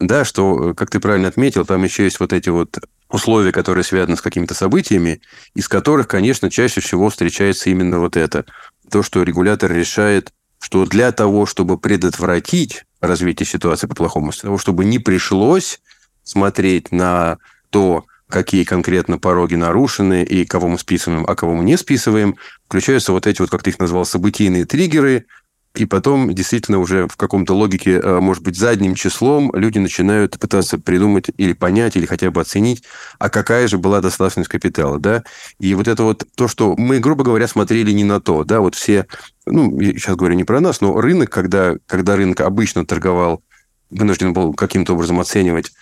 Да, 0.01 0.25
что, 0.25 0.75
как 0.75 0.91
ты 0.91 1.01
правильно 1.01 1.29
отметил, 1.29 1.67
там 1.67 1.83
еще 1.83 2.05
есть 2.05 2.21
вот 2.21 2.33
эти 2.33 2.51
вот 2.51 2.79
условия, 3.11 3.51
которые 3.51 3.83
связаны 3.83 4.17
с 4.17 4.21
какими-то 4.21 4.55
событиями, 4.55 5.21
из 5.55 5.69
которых, 5.69 6.07
конечно, 6.07 6.51
чаще 6.51 6.81
всего 6.81 7.11
встречается 7.11 7.69
именно 7.69 7.99
вот 7.99 8.17
это. 8.17 8.45
То, 8.91 9.03
что 9.03 9.23
регулятор 9.23 9.73
решает, 9.73 10.33
что 10.61 10.87
для 10.87 11.13
того, 11.13 11.47
чтобы 11.47 11.79
предотвратить 11.79 12.85
развитие 13.01 13.47
ситуации 13.47 13.87
по-плохому, 13.87 14.33
для 14.33 14.43
того, 14.43 14.59
чтобы 14.59 14.85
не 14.85 14.99
пришлось 14.99 15.81
смотреть 16.25 16.93
на 16.93 17.39
то, 17.71 18.05
какие 18.29 18.65
конкретно 18.65 19.19
пороги 19.19 19.55
нарушены 19.55 20.23
и 20.23 20.45
кого 20.45 20.69
мы 20.69 20.79
списываем, 20.79 21.25
а 21.27 21.35
кого 21.35 21.55
мы 21.55 21.65
не 21.65 21.77
списываем. 21.77 22.37
Включаются 22.67 23.13
вот 23.13 23.27
эти 23.27 23.41
вот, 23.41 23.51
как 23.51 23.63
ты 23.63 23.71
их 23.71 23.79
назвал, 23.79 24.05
событийные 24.05 24.67
триггеры, 24.67 25.27
и 25.75 25.85
потом 25.85 26.35
действительно 26.35 26.79
уже 26.79 27.07
в 27.07 27.17
каком-то 27.17 27.55
логике, 27.55 28.01
э, 28.03 28.21
может 28.21 28.43
быть, 28.43 28.57
задним 28.57 28.95
числом 28.95 29.53
люди 29.55 29.79
начинают 29.79 30.39
пытаться 30.39 30.79
придумать 30.79 31.27
или 31.37 31.53
понять, 31.53 31.97
или 31.97 32.07
хотя 32.07 32.31
бы 32.31 32.41
оценить, 32.41 32.83
а 33.19 33.29
какая 33.29 33.69
же 33.69 33.79
была 33.79 34.01
достаточность 34.01 34.51
капитала, 34.51 34.99
да? 34.99 35.23
И 35.61 35.75
вот 35.75 35.87
это 35.87 36.03
вот 36.03 36.27
то, 36.35 36.49
что 36.49 36.75
мы, 36.77 36.99
грубо 36.99 37.23
говоря, 37.23 37.47
смотрели 37.47 37.93
не 37.93 38.05
на 38.05 38.21
то, 38.21 38.45
да, 38.45 38.61
вот 38.61 38.75
все, 38.75 39.07
ну, 39.47 39.81
сейчас 39.81 40.17
говорю 40.17 40.35
не 40.35 40.45
про 40.45 40.61
нас, 40.61 40.81
но 40.81 41.01
рынок, 41.01 41.31
когда, 41.31 41.77
когда 41.87 42.17
рынок 42.17 42.41
обычно 42.41 42.85
торговал, 42.85 43.43
вынужден 43.91 44.33
был 44.33 44.55
каким-то 44.55 44.95
образом 44.95 45.21
оценивать 45.21 45.73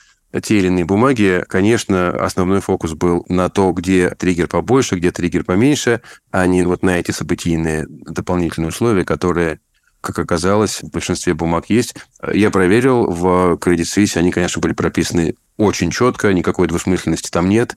те 0.43 0.59
или 0.59 0.67
иные 0.67 0.85
бумаги, 0.85 1.45
конечно, 1.49 2.11
основной 2.11 2.61
фокус 2.61 2.93
был 2.93 3.25
на 3.29 3.49
то, 3.49 3.73
где 3.73 4.11
триггер 4.11 4.49
побольше, 4.49 4.97
где 4.97 5.11
триггер 5.11 5.45
поменьше, 5.45 6.03
а 6.31 6.47
не 6.47 6.63
вот 6.65 6.83
на 6.83 6.99
эти 6.99 7.11
событийные 7.11 7.87
дополнительные 7.89 8.69
условия, 8.69 9.05
которые 9.05 9.61
как 10.01 10.19
оказалось, 10.19 10.83
в 10.83 10.91
большинстве 10.91 11.35
бумаг 11.35 11.67
есть. 11.69 11.95
Я 12.33 12.51
проверил, 12.51 13.07
в 13.11 13.55
Credit 13.55 13.83
Suisse 13.83 14.17
они, 14.17 14.31
конечно, 14.31 14.61
были 14.61 14.73
прописаны 14.73 15.35
очень 15.57 15.91
четко, 15.91 16.33
никакой 16.33 16.69
двусмысленности 16.69 17.31
там 17.31 17.49
нет. 17.49 17.77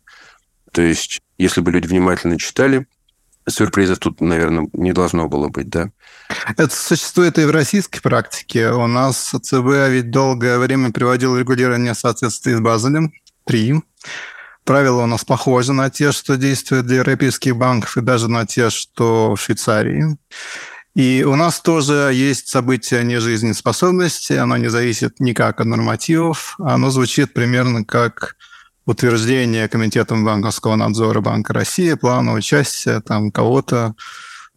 То 0.71 0.81
есть, 0.81 1.19
если 1.37 1.61
бы 1.61 1.71
люди 1.71 1.87
внимательно 1.87 2.37
читали, 2.37 2.87
сюрпризов 3.47 3.99
тут, 3.99 4.21
наверное, 4.21 4.67
не 4.73 4.93
должно 4.93 5.27
было 5.27 5.47
быть, 5.47 5.69
да? 5.69 5.89
Это 6.57 6.75
существует 6.75 7.39
и 7.39 7.45
в 7.45 7.51
российской 7.51 8.01
практике. 8.01 8.69
У 8.69 8.85
нас 8.87 9.17
ЦБ 9.17 9.89
ведь 9.89 10.11
долгое 10.11 10.59
время 10.59 10.91
приводил 10.91 11.37
регулирование 11.37 11.93
в 11.93 11.99
соответствии 11.99 12.53
с 12.53 12.59
Базелем 12.59 13.11
3. 13.45 13.81
Правила 14.63 15.03
у 15.03 15.07
нас 15.07 15.25
похожи 15.25 15.73
на 15.73 15.89
те, 15.89 16.11
что 16.11 16.37
действуют 16.37 16.85
для 16.85 16.97
европейских 16.97 17.55
банков, 17.55 17.97
и 17.97 18.01
даже 18.01 18.29
на 18.29 18.45
те, 18.45 18.69
что 18.69 19.35
в 19.35 19.41
Швейцарии. 19.41 20.17
И 20.99 21.23
у 21.23 21.37
нас 21.37 21.61
тоже 21.61 22.11
есть 22.13 22.49
событие 22.49 23.05
нежизнеспособности, 23.05 24.33
оно 24.33 24.57
не 24.57 24.67
зависит 24.67 25.21
никак 25.21 25.61
от 25.61 25.65
нормативов, 25.65 26.57
оно 26.59 26.89
звучит 26.89 27.31
примерно 27.31 27.85
как 27.85 28.35
утверждение 28.85 29.69
Комитетом 29.69 30.25
банковского 30.25 30.75
надзора 30.75 31.21
Банка 31.21 31.53
России 31.53 31.93
плана 31.93 32.33
участия 32.33 32.99
там 32.99 33.31
кого-то 33.31 33.95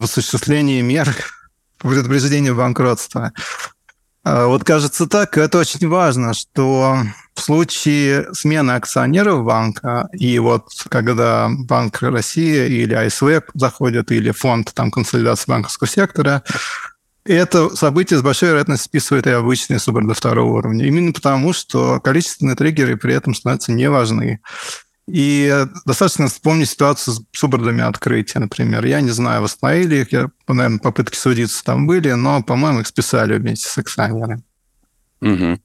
в 0.00 0.02
осуществлении 0.02 0.80
мер 0.80 1.14
по 1.78 1.90
предупреждению 1.90 2.56
банкротства. 2.56 3.32
А 4.24 4.46
вот 4.46 4.64
кажется 4.64 5.06
так, 5.06 5.38
это 5.38 5.58
очень 5.58 5.86
важно, 5.86 6.34
что 6.34 7.04
в 7.34 7.40
случае 7.40 8.32
смены 8.34 8.72
акционеров 8.72 9.44
банка, 9.44 10.08
и 10.12 10.38
вот 10.38 10.68
когда 10.88 11.48
Банк 11.50 12.02
России 12.02 12.82
или 12.82 12.94
АСВ 12.94 13.42
заходят, 13.54 14.12
или 14.12 14.30
фонд 14.30 14.72
там, 14.74 14.90
консолидации 14.90 15.50
банковского 15.50 15.88
сектора, 15.88 16.42
это 17.24 17.74
событие 17.76 18.18
с 18.18 18.22
большой 18.22 18.50
вероятностью 18.50 18.86
списывает 18.86 19.26
и 19.26 19.30
обычные 19.30 19.78
суборды 19.78 20.14
второго 20.14 20.58
уровня. 20.58 20.86
Именно 20.86 21.12
потому, 21.12 21.52
что 21.52 22.00
количественные 22.00 22.56
триггеры 22.56 22.96
при 22.96 23.14
этом 23.14 23.34
становятся 23.34 23.72
неважны. 23.72 24.40
И 25.08 25.66
достаточно 25.84 26.28
вспомнить 26.28 26.70
ситуацию 26.70 27.14
с 27.14 27.22
субордами 27.32 27.82
открытия, 27.82 28.38
например. 28.38 28.84
Я 28.84 29.00
не 29.00 29.10
знаю, 29.10 29.42
восстановили 29.42 29.96
их, 29.96 30.12
я, 30.12 30.30
наверное, 30.48 30.78
попытки 30.78 31.16
судиться 31.16 31.64
там 31.64 31.86
были, 31.86 32.12
но, 32.12 32.42
по-моему, 32.42 32.80
их 32.80 32.86
списали 32.86 33.36
вместе 33.36 33.68
с 33.68 33.78
акционерами. 33.78 34.42
Угу. 35.22 35.60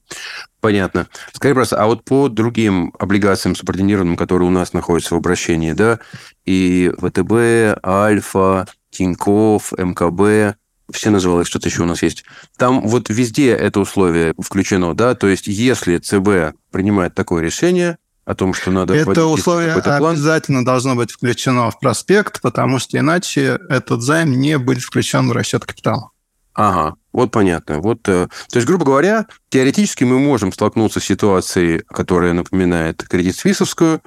Понятно. 0.60 1.08
Скажи 1.32 1.54
просто, 1.54 1.82
а 1.82 1.86
вот 1.86 2.04
по 2.04 2.28
другим 2.28 2.94
облигациям 2.98 3.54
субординированным, 3.54 4.16
которые 4.16 4.48
у 4.48 4.52
нас 4.52 4.72
находятся 4.72 5.14
в 5.14 5.18
обращении, 5.18 5.72
да, 5.72 5.98
и 6.44 6.90
ВТБ, 6.98 7.84
Альфа, 7.84 8.66
Тиньков, 8.90 9.72
МКБ, 9.76 10.56
все 10.90 11.10
называлось, 11.10 11.46
что-то 11.46 11.68
еще 11.68 11.82
у 11.82 11.86
нас 11.86 12.02
есть. 12.02 12.24
Там 12.56 12.86
вот 12.86 13.10
везде 13.10 13.50
это 13.50 13.80
условие 13.80 14.34
включено, 14.40 14.94
да, 14.94 15.14
то 15.14 15.26
есть 15.26 15.46
если 15.46 15.98
ЦБ 15.98 16.56
принимает 16.70 17.14
такое 17.14 17.42
решение, 17.42 17.98
о 18.24 18.34
том, 18.34 18.52
что 18.52 18.70
надо... 18.70 18.94
Это 18.94 19.24
условие 19.24 19.72
план. 19.80 20.12
обязательно 20.12 20.62
должно 20.62 20.94
быть 20.94 21.10
включено 21.10 21.70
в 21.70 21.80
проспект, 21.80 22.42
потому 22.42 22.78
что 22.78 22.98
иначе 22.98 23.58
этот 23.70 24.02
займ 24.02 24.38
не 24.38 24.58
будет 24.58 24.82
включен 24.82 25.30
в 25.30 25.32
расчет 25.32 25.64
капитала. 25.64 26.10
Ага, 26.58 26.96
вот 27.12 27.30
понятно. 27.30 27.78
Вот, 27.78 28.00
э, 28.08 28.26
то 28.26 28.56
есть, 28.56 28.66
грубо 28.66 28.84
говоря, 28.84 29.26
теоретически 29.48 30.02
мы 30.02 30.18
можем 30.18 30.52
столкнуться 30.52 30.98
с 30.98 31.04
ситуацией, 31.04 31.84
которая 31.86 32.32
напоминает 32.32 33.06
кредит 33.06 33.36
свисовскую, 33.36 34.02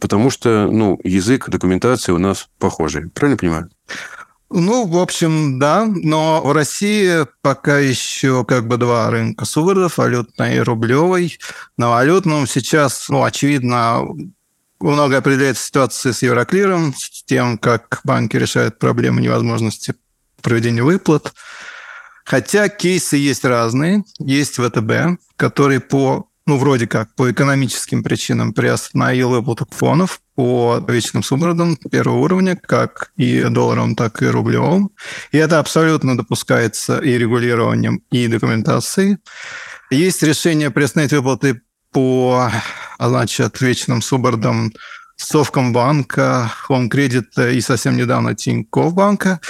потому 0.00 0.30
что 0.30 0.68
ну, 0.70 1.00
язык 1.02 1.48
документации 1.48 2.12
у 2.12 2.18
нас 2.18 2.50
похожий. 2.60 3.10
Правильно 3.10 3.36
понимаю? 3.36 3.70
Ну, 4.48 4.86
в 4.86 4.96
общем, 4.96 5.58
да, 5.58 5.86
но 5.86 6.40
в 6.40 6.52
России 6.52 7.26
пока 7.42 7.80
еще 7.80 8.44
как 8.44 8.68
бы 8.68 8.76
два 8.76 9.10
рынка 9.10 9.44
сувардов, 9.44 9.98
валютный 9.98 10.58
и 10.58 10.60
рублевый. 10.60 11.36
На 11.76 11.88
валютном 11.88 12.46
сейчас, 12.46 13.08
ну, 13.08 13.24
очевидно, 13.24 14.04
много 14.78 15.16
определяется 15.16 15.66
ситуация 15.66 16.12
с 16.12 16.22
Евроклиром, 16.22 16.94
с 16.96 17.24
тем, 17.24 17.58
как 17.58 18.02
банки 18.04 18.36
решают 18.36 18.78
проблему 18.78 19.18
невозможности 19.18 19.96
проведения 20.42 20.84
выплат. 20.84 21.34
Хотя 22.28 22.68
кейсы 22.68 23.16
есть 23.16 23.42
разные. 23.42 24.04
Есть 24.18 24.56
ВТБ, 24.56 25.18
который 25.36 25.80
по 25.80 26.28
ну, 26.44 26.58
вроде 26.58 26.86
как 26.86 27.14
по 27.14 27.30
экономическим 27.30 28.02
причинам 28.02 28.52
приостановил 28.52 29.30
выплату 29.30 29.64
купонов 29.64 30.20
по 30.34 30.82
вечным 30.86 31.22
субордам 31.22 31.76
первого 31.76 32.18
уровня, 32.18 32.56
как 32.56 33.12
и 33.16 33.44
долларовым, 33.44 33.94
так 33.94 34.22
и 34.22 34.26
рублевым. 34.26 34.90
И 35.32 35.38
это 35.38 35.58
абсолютно 35.58 36.18
допускается 36.18 36.98
и 36.98 37.16
регулированием, 37.16 38.02
и 38.10 38.28
документацией. 38.28 39.16
Есть 39.90 40.22
решение 40.22 40.70
приостановить 40.70 41.12
выплаты 41.12 41.62
по 41.92 42.50
значит, 42.98 43.60
вечным 43.62 44.02
субордам 44.02 44.72
Совкомбанка, 45.18 46.50
Home 46.68 47.52
и 47.52 47.60
совсем 47.60 47.96
недавно 47.96 48.34
Тинькофф 48.34 48.94
банка. 48.94 49.40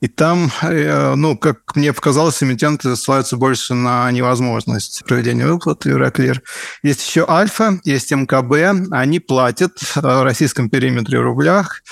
И 0.00 0.08
там, 0.08 0.50
э, 0.62 1.14
ну, 1.16 1.36
как 1.36 1.76
мне 1.76 1.92
показалось, 1.92 2.42
эмитенты 2.42 2.96
ссылаются 2.96 3.36
больше 3.36 3.74
на 3.74 4.10
невозможность 4.10 5.04
проведения 5.06 5.46
выплат 5.46 5.84
Евроклир. 5.84 6.42
Есть 6.82 7.06
еще 7.06 7.26
Альфа, 7.28 7.78
есть 7.84 8.10
МКБ. 8.10 8.90
Они 8.90 9.20
платят 9.20 9.78
в 9.94 10.24
российском 10.24 10.70
периметре 10.70 11.18
в 11.20 11.22
рублях. 11.22 11.82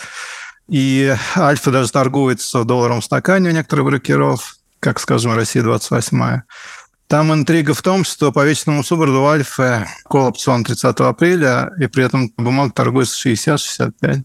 И 0.69 1.15
Альфа 1.37 1.71
даже 1.71 1.93
торгуется 1.93 2.61
в 2.61 2.65
долларовом 2.65 3.03
стакане 3.03 3.51
у 3.51 3.53
некоторых 3.53 3.85
брокеров, 3.85 4.57
как, 4.81 4.99
скажем, 4.99 5.35
Россия 5.35 5.63
28 5.63 6.41
там 7.09 7.33
интрига 7.33 7.75
в 7.75 7.83
том, 7.83 8.05
что 8.05 8.33
по 8.33 8.45
вечному 8.45 8.83
суборду 8.83 9.27
Альфа 9.27 9.89
кол 10.05 10.27
опцион 10.27 10.65
30 10.65 11.01
апреля, 11.01 11.71
и 11.81 11.87
при 11.87 12.05
этом 12.05 12.33
бумага 12.37 12.73
торгуется 12.73 13.29
60-65 13.29 14.25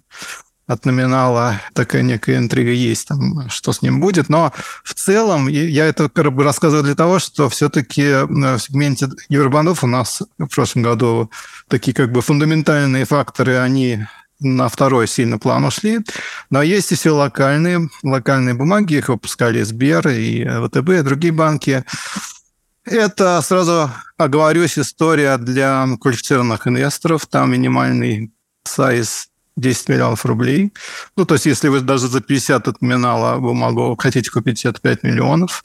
от 0.72 0.86
номинала 0.86 1.60
такая 1.74 2.02
некая 2.02 2.38
интрига 2.38 2.72
есть, 2.72 3.08
там, 3.08 3.50
что 3.50 3.74
с 3.74 3.82
ним 3.82 4.00
будет. 4.00 4.30
Но 4.30 4.54
в 4.84 4.94
целом 4.94 5.48
я 5.48 5.86
это 5.86 6.10
как 6.10 6.32
бы 6.34 6.44
рассказываю 6.44 6.84
для 6.84 6.96
того, 6.96 7.20
что 7.20 7.50
все-таки 7.50 8.04
э, 8.04 8.26
в 8.26 8.60
сегменте 8.60 9.10
евробандов 9.30 9.84
у 9.84 9.88
нас 9.88 10.22
в 10.38 10.48
прошлом 10.48 10.84
году 10.84 11.30
такие 11.68 11.94
как 11.94 12.12
бы 12.12 12.22
фундаментальные 12.22 13.06
факторы, 13.06 13.58
они 13.58 14.06
на 14.40 14.70
второй 14.70 15.08
сильно 15.08 15.38
план 15.38 15.66
ушли. 15.66 16.00
Но 16.50 16.62
есть 16.62 16.92
еще 16.92 17.12
локальные, 17.12 17.90
локальные 18.04 18.56
бумаги, 18.56 18.96
их 18.96 19.10
выпускали 19.10 19.62
Сбер 19.62 20.08
и 20.08 20.44
ВТБ, 20.46 20.90
и 20.90 21.02
другие 21.02 21.34
банки. 21.34 21.84
Это, 22.84 23.42
сразу 23.42 23.92
оговорюсь, 24.18 24.80
история 24.80 25.38
для 25.38 25.88
квалифицированных 26.00 26.68
инвесторов. 26.68 27.28
Там 27.28 27.52
минимальный 27.52 28.32
сайз 28.64 29.30
10 29.56 29.90
миллионов 29.90 30.26
рублей. 30.26 30.74
Ну, 31.16 31.26
то 31.26 31.36
есть, 31.36 31.46
если 31.46 31.68
вы 31.68 31.82
даже 31.82 32.08
за 32.08 32.22
50 32.22 32.68
от 32.68 32.78
бумагу 32.80 33.96
хотите 34.00 34.32
купить, 34.32 34.66
это 34.66 34.80
5 34.82 35.04
миллионов. 35.04 35.64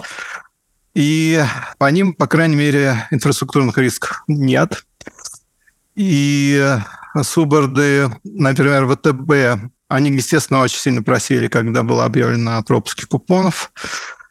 И 0.94 1.42
по 1.79 1.90
ним, 1.90 2.14
по 2.14 2.26
крайней 2.26 2.57
мере, 2.57 3.07
инфраструктурных 3.11 3.79
рисков 3.79 4.22
нет. 4.29 4.85
И 5.94 6.76
суборды, 7.22 8.11
например, 8.24 8.87
ВТБ, 8.87 9.70
они, 9.88 10.11
естественно, 10.11 10.61
очень 10.61 10.79
сильно 10.79 11.02
просили, 11.02 11.48
когда 11.48 11.83
было 11.83 12.05
объявлено 12.05 12.59
о 12.59 12.62
пропуске 12.62 13.07
купонов. 13.07 13.72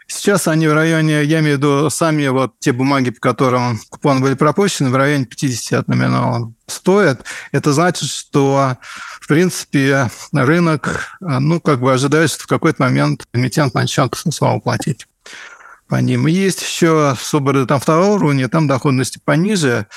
Сейчас 0.07 0.47
они 0.47 0.67
в 0.67 0.73
районе, 0.73 1.23
я 1.23 1.39
имею 1.39 1.55
в 1.55 1.59
виду 1.59 1.89
сами 1.89 2.27
вот 2.27 2.53
те 2.59 2.71
бумаги, 2.71 3.09
по 3.09 3.19
которым 3.19 3.79
купоны 3.89 4.21
были 4.21 4.35
пропущены, 4.35 4.89
в 4.89 4.95
районе 4.95 5.25
50 5.25 5.79
от 5.79 5.87
номинала 5.87 6.53
стоят. 6.67 7.25
Это 7.51 7.73
значит, 7.73 8.09
что, 8.09 8.77
в 9.19 9.27
принципе, 9.27 10.11
рынок, 10.31 11.17
ну, 11.19 11.59
как 11.59 11.79
бы 11.79 11.91
ожидает, 11.91 12.29
что 12.29 12.43
в 12.43 12.47
какой-то 12.47 12.83
момент 12.83 13.23
эмитент 13.33 13.73
начнет 13.73 14.15
снова 14.15 14.59
платить 14.59 15.07
по 15.87 15.95
ним. 15.95 16.27
Есть 16.27 16.61
еще 16.61 17.15
суборды 17.19 17.65
там 17.65 17.79
второго 17.79 18.13
уровня, 18.13 18.47
там 18.47 18.67
доходности 18.67 19.19
пониже. 19.23 19.87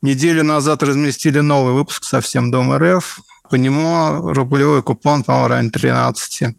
Неделю 0.00 0.42
назад 0.42 0.82
разместили 0.82 1.38
новый 1.38 1.72
выпуск 1.74 2.04
совсем 2.04 2.50
Дом 2.50 2.76
РФ. 2.76 3.20
По 3.48 3.54
нему 3.54 4.32
рублевой 4.32 4.82
купон, 4.82 5.22
по-моему, 5.22 5.48
районе 5.48 5.70
13. 5.70 6.56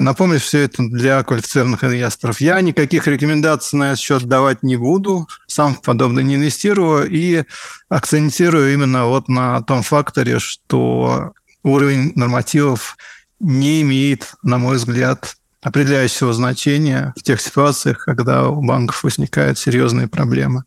Напомню, 0.00 0.40
все 0.40 0.60
это 0.60 0.82
для 0.82 1.22
квалифицированных 1.22 1.84
инвесторов. 1.84 2.40
Я 2.40 2.58
никаких 2.62 3.06
рекомендаций 3.06 3.78
на 3.78 3.92
этот 3.92 3.98
счет 3.98 4.24
давать 4.24 4.62
не 4.62 4.76
буду, 4.76 5.28
сам 5.46 5.74
подобно 5.74 6.20
не 6.20 6.36
инвестирую 6.36 7.06
и 7.10 7.44
акцентирую 7.90 8.72
именно 8.72 9.04
вот 9.04 9.28
на 9.28 9.60
том 9.60 9.82
факторе, 9.82 10.38
что 10.38 11.34
уровень 11.62 12.12
нормативов 12.14 12.96
не 13.40 13.82
имеет, 13.82 14.32
на 14.42 14.56
мой 14.56 14.76
взгляд, 14.76 15.36
определяющего 15.60 16.32
значения 16.32 17.12
в 17.14 17.22
тех 17.22 17.38
ситуациях, 17.38 17.98
когда 17.98 18.48
у 18.48 18.62
банков 18.62 19.04
возникают 19.04 19.58
серьезные 19.58 20.08
проблемы. 20.08 20.64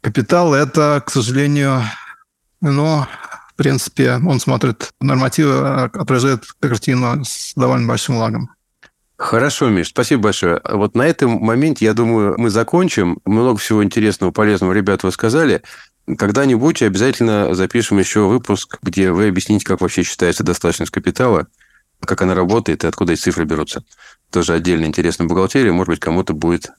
Капитал– 0.00 0.54
это, 0.54 1.00
к 1.06 1.10
сожалению, 1.12 1.84
но 2.60 3.06
в 3.54 3.56
принципе, 3.56 4.14
он 4.14 4.40
смотрит 4.40 4.90
нормативы, 5.00 5.84
отражает 5.84 6.44
картину 6.58 7.24
с 7.24 7.52
довольно 7.54 7.86
большим 7.86 8.16
лагом. 8.16 8.50
Хорошо, 9.16 9.68
Миш, 9.68 9.88
спасибо 9.90 10.24
большое. 10.24 10.60
Вот 10.68 10.96
на 10.96 11.06
этом 11.06 11.30
моменте, 11.30 11.84
я 11.84 11.94
думаю, 11.94 12.34
мы 12.36 12.50
закончим. 12.50 13.20
Много 13.24 13.58
всего 13.58 13.84
интересного, 13.84 14.32
полезного, 14.32 14.72
ребят, 14.72 15.04
вы 15.04 15.12
сказали. 15.12 15.62
Когда-нибудь 16.18 16.82
обязательно 16.82 17.54
запишем 17.54 18.00
еще 18.00 18.26
выпуск, 18.26 18.78
где 18.82 19.12
вы 19.12 19.28
объясните, 19.28 19.64
как 19.64 19.80
вообще 19.80 20.02
считается 20.02 20.42
достаточность 20.42 20.90
капитала, 20.90 21.46
как 22.00 22.22
она 22.22 22.34
работает 22.34 22.82
и 22.82 22.88
откуда 22.88 23.12
эти 23.12 23.20
цифры 23.20 23.44
берутся. 23.44 23.84
Тоже 24.32 24.52
отдельно 24.52 24.84
интересная 24.84 25.28
бухгалтерия. 25.28 25.72
Может 25.72 25.90
быть, 25.90 26.00
кому-то 26.00 26.34
будет 26.34 26.72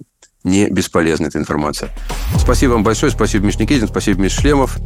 не 0.46 0.70
бесполезна 0.70 1.28
эта 1.28 1.38
информация. 1.38 1.90
Спасибо 2.38 2.74
вам 2.74 2.84
большое. 2.84 3.12
Спасибо, 3.12 3.46
Миш 3.46 3.58
Никитин. 3.60 3.88
Спасибо, 3.88 4.22
Миш 4.22 4.34
Шлемов. 4.34 4.78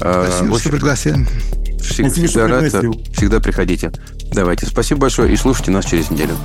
А, 0.00 0.26
спасибо, 0.28 0.54
Очень... 0.54 0.60
что 0.60 0.70
пригласили. 0.70 1.26
Всегда, 1.82 2.10
всегда 2.10 2.48
рад. 2.48 2.72
Всегда 3.16 3.40
приходите. 3.40 3.92
Давайте. 4.32 4.66
Спасибо 4.66 5.00
большое 5.02 5.32
и 5.32 5.36
слушайте 5.36 5.70
нас 5.70 5.84
через 5.84 6.10
неделю. 6.10 6.36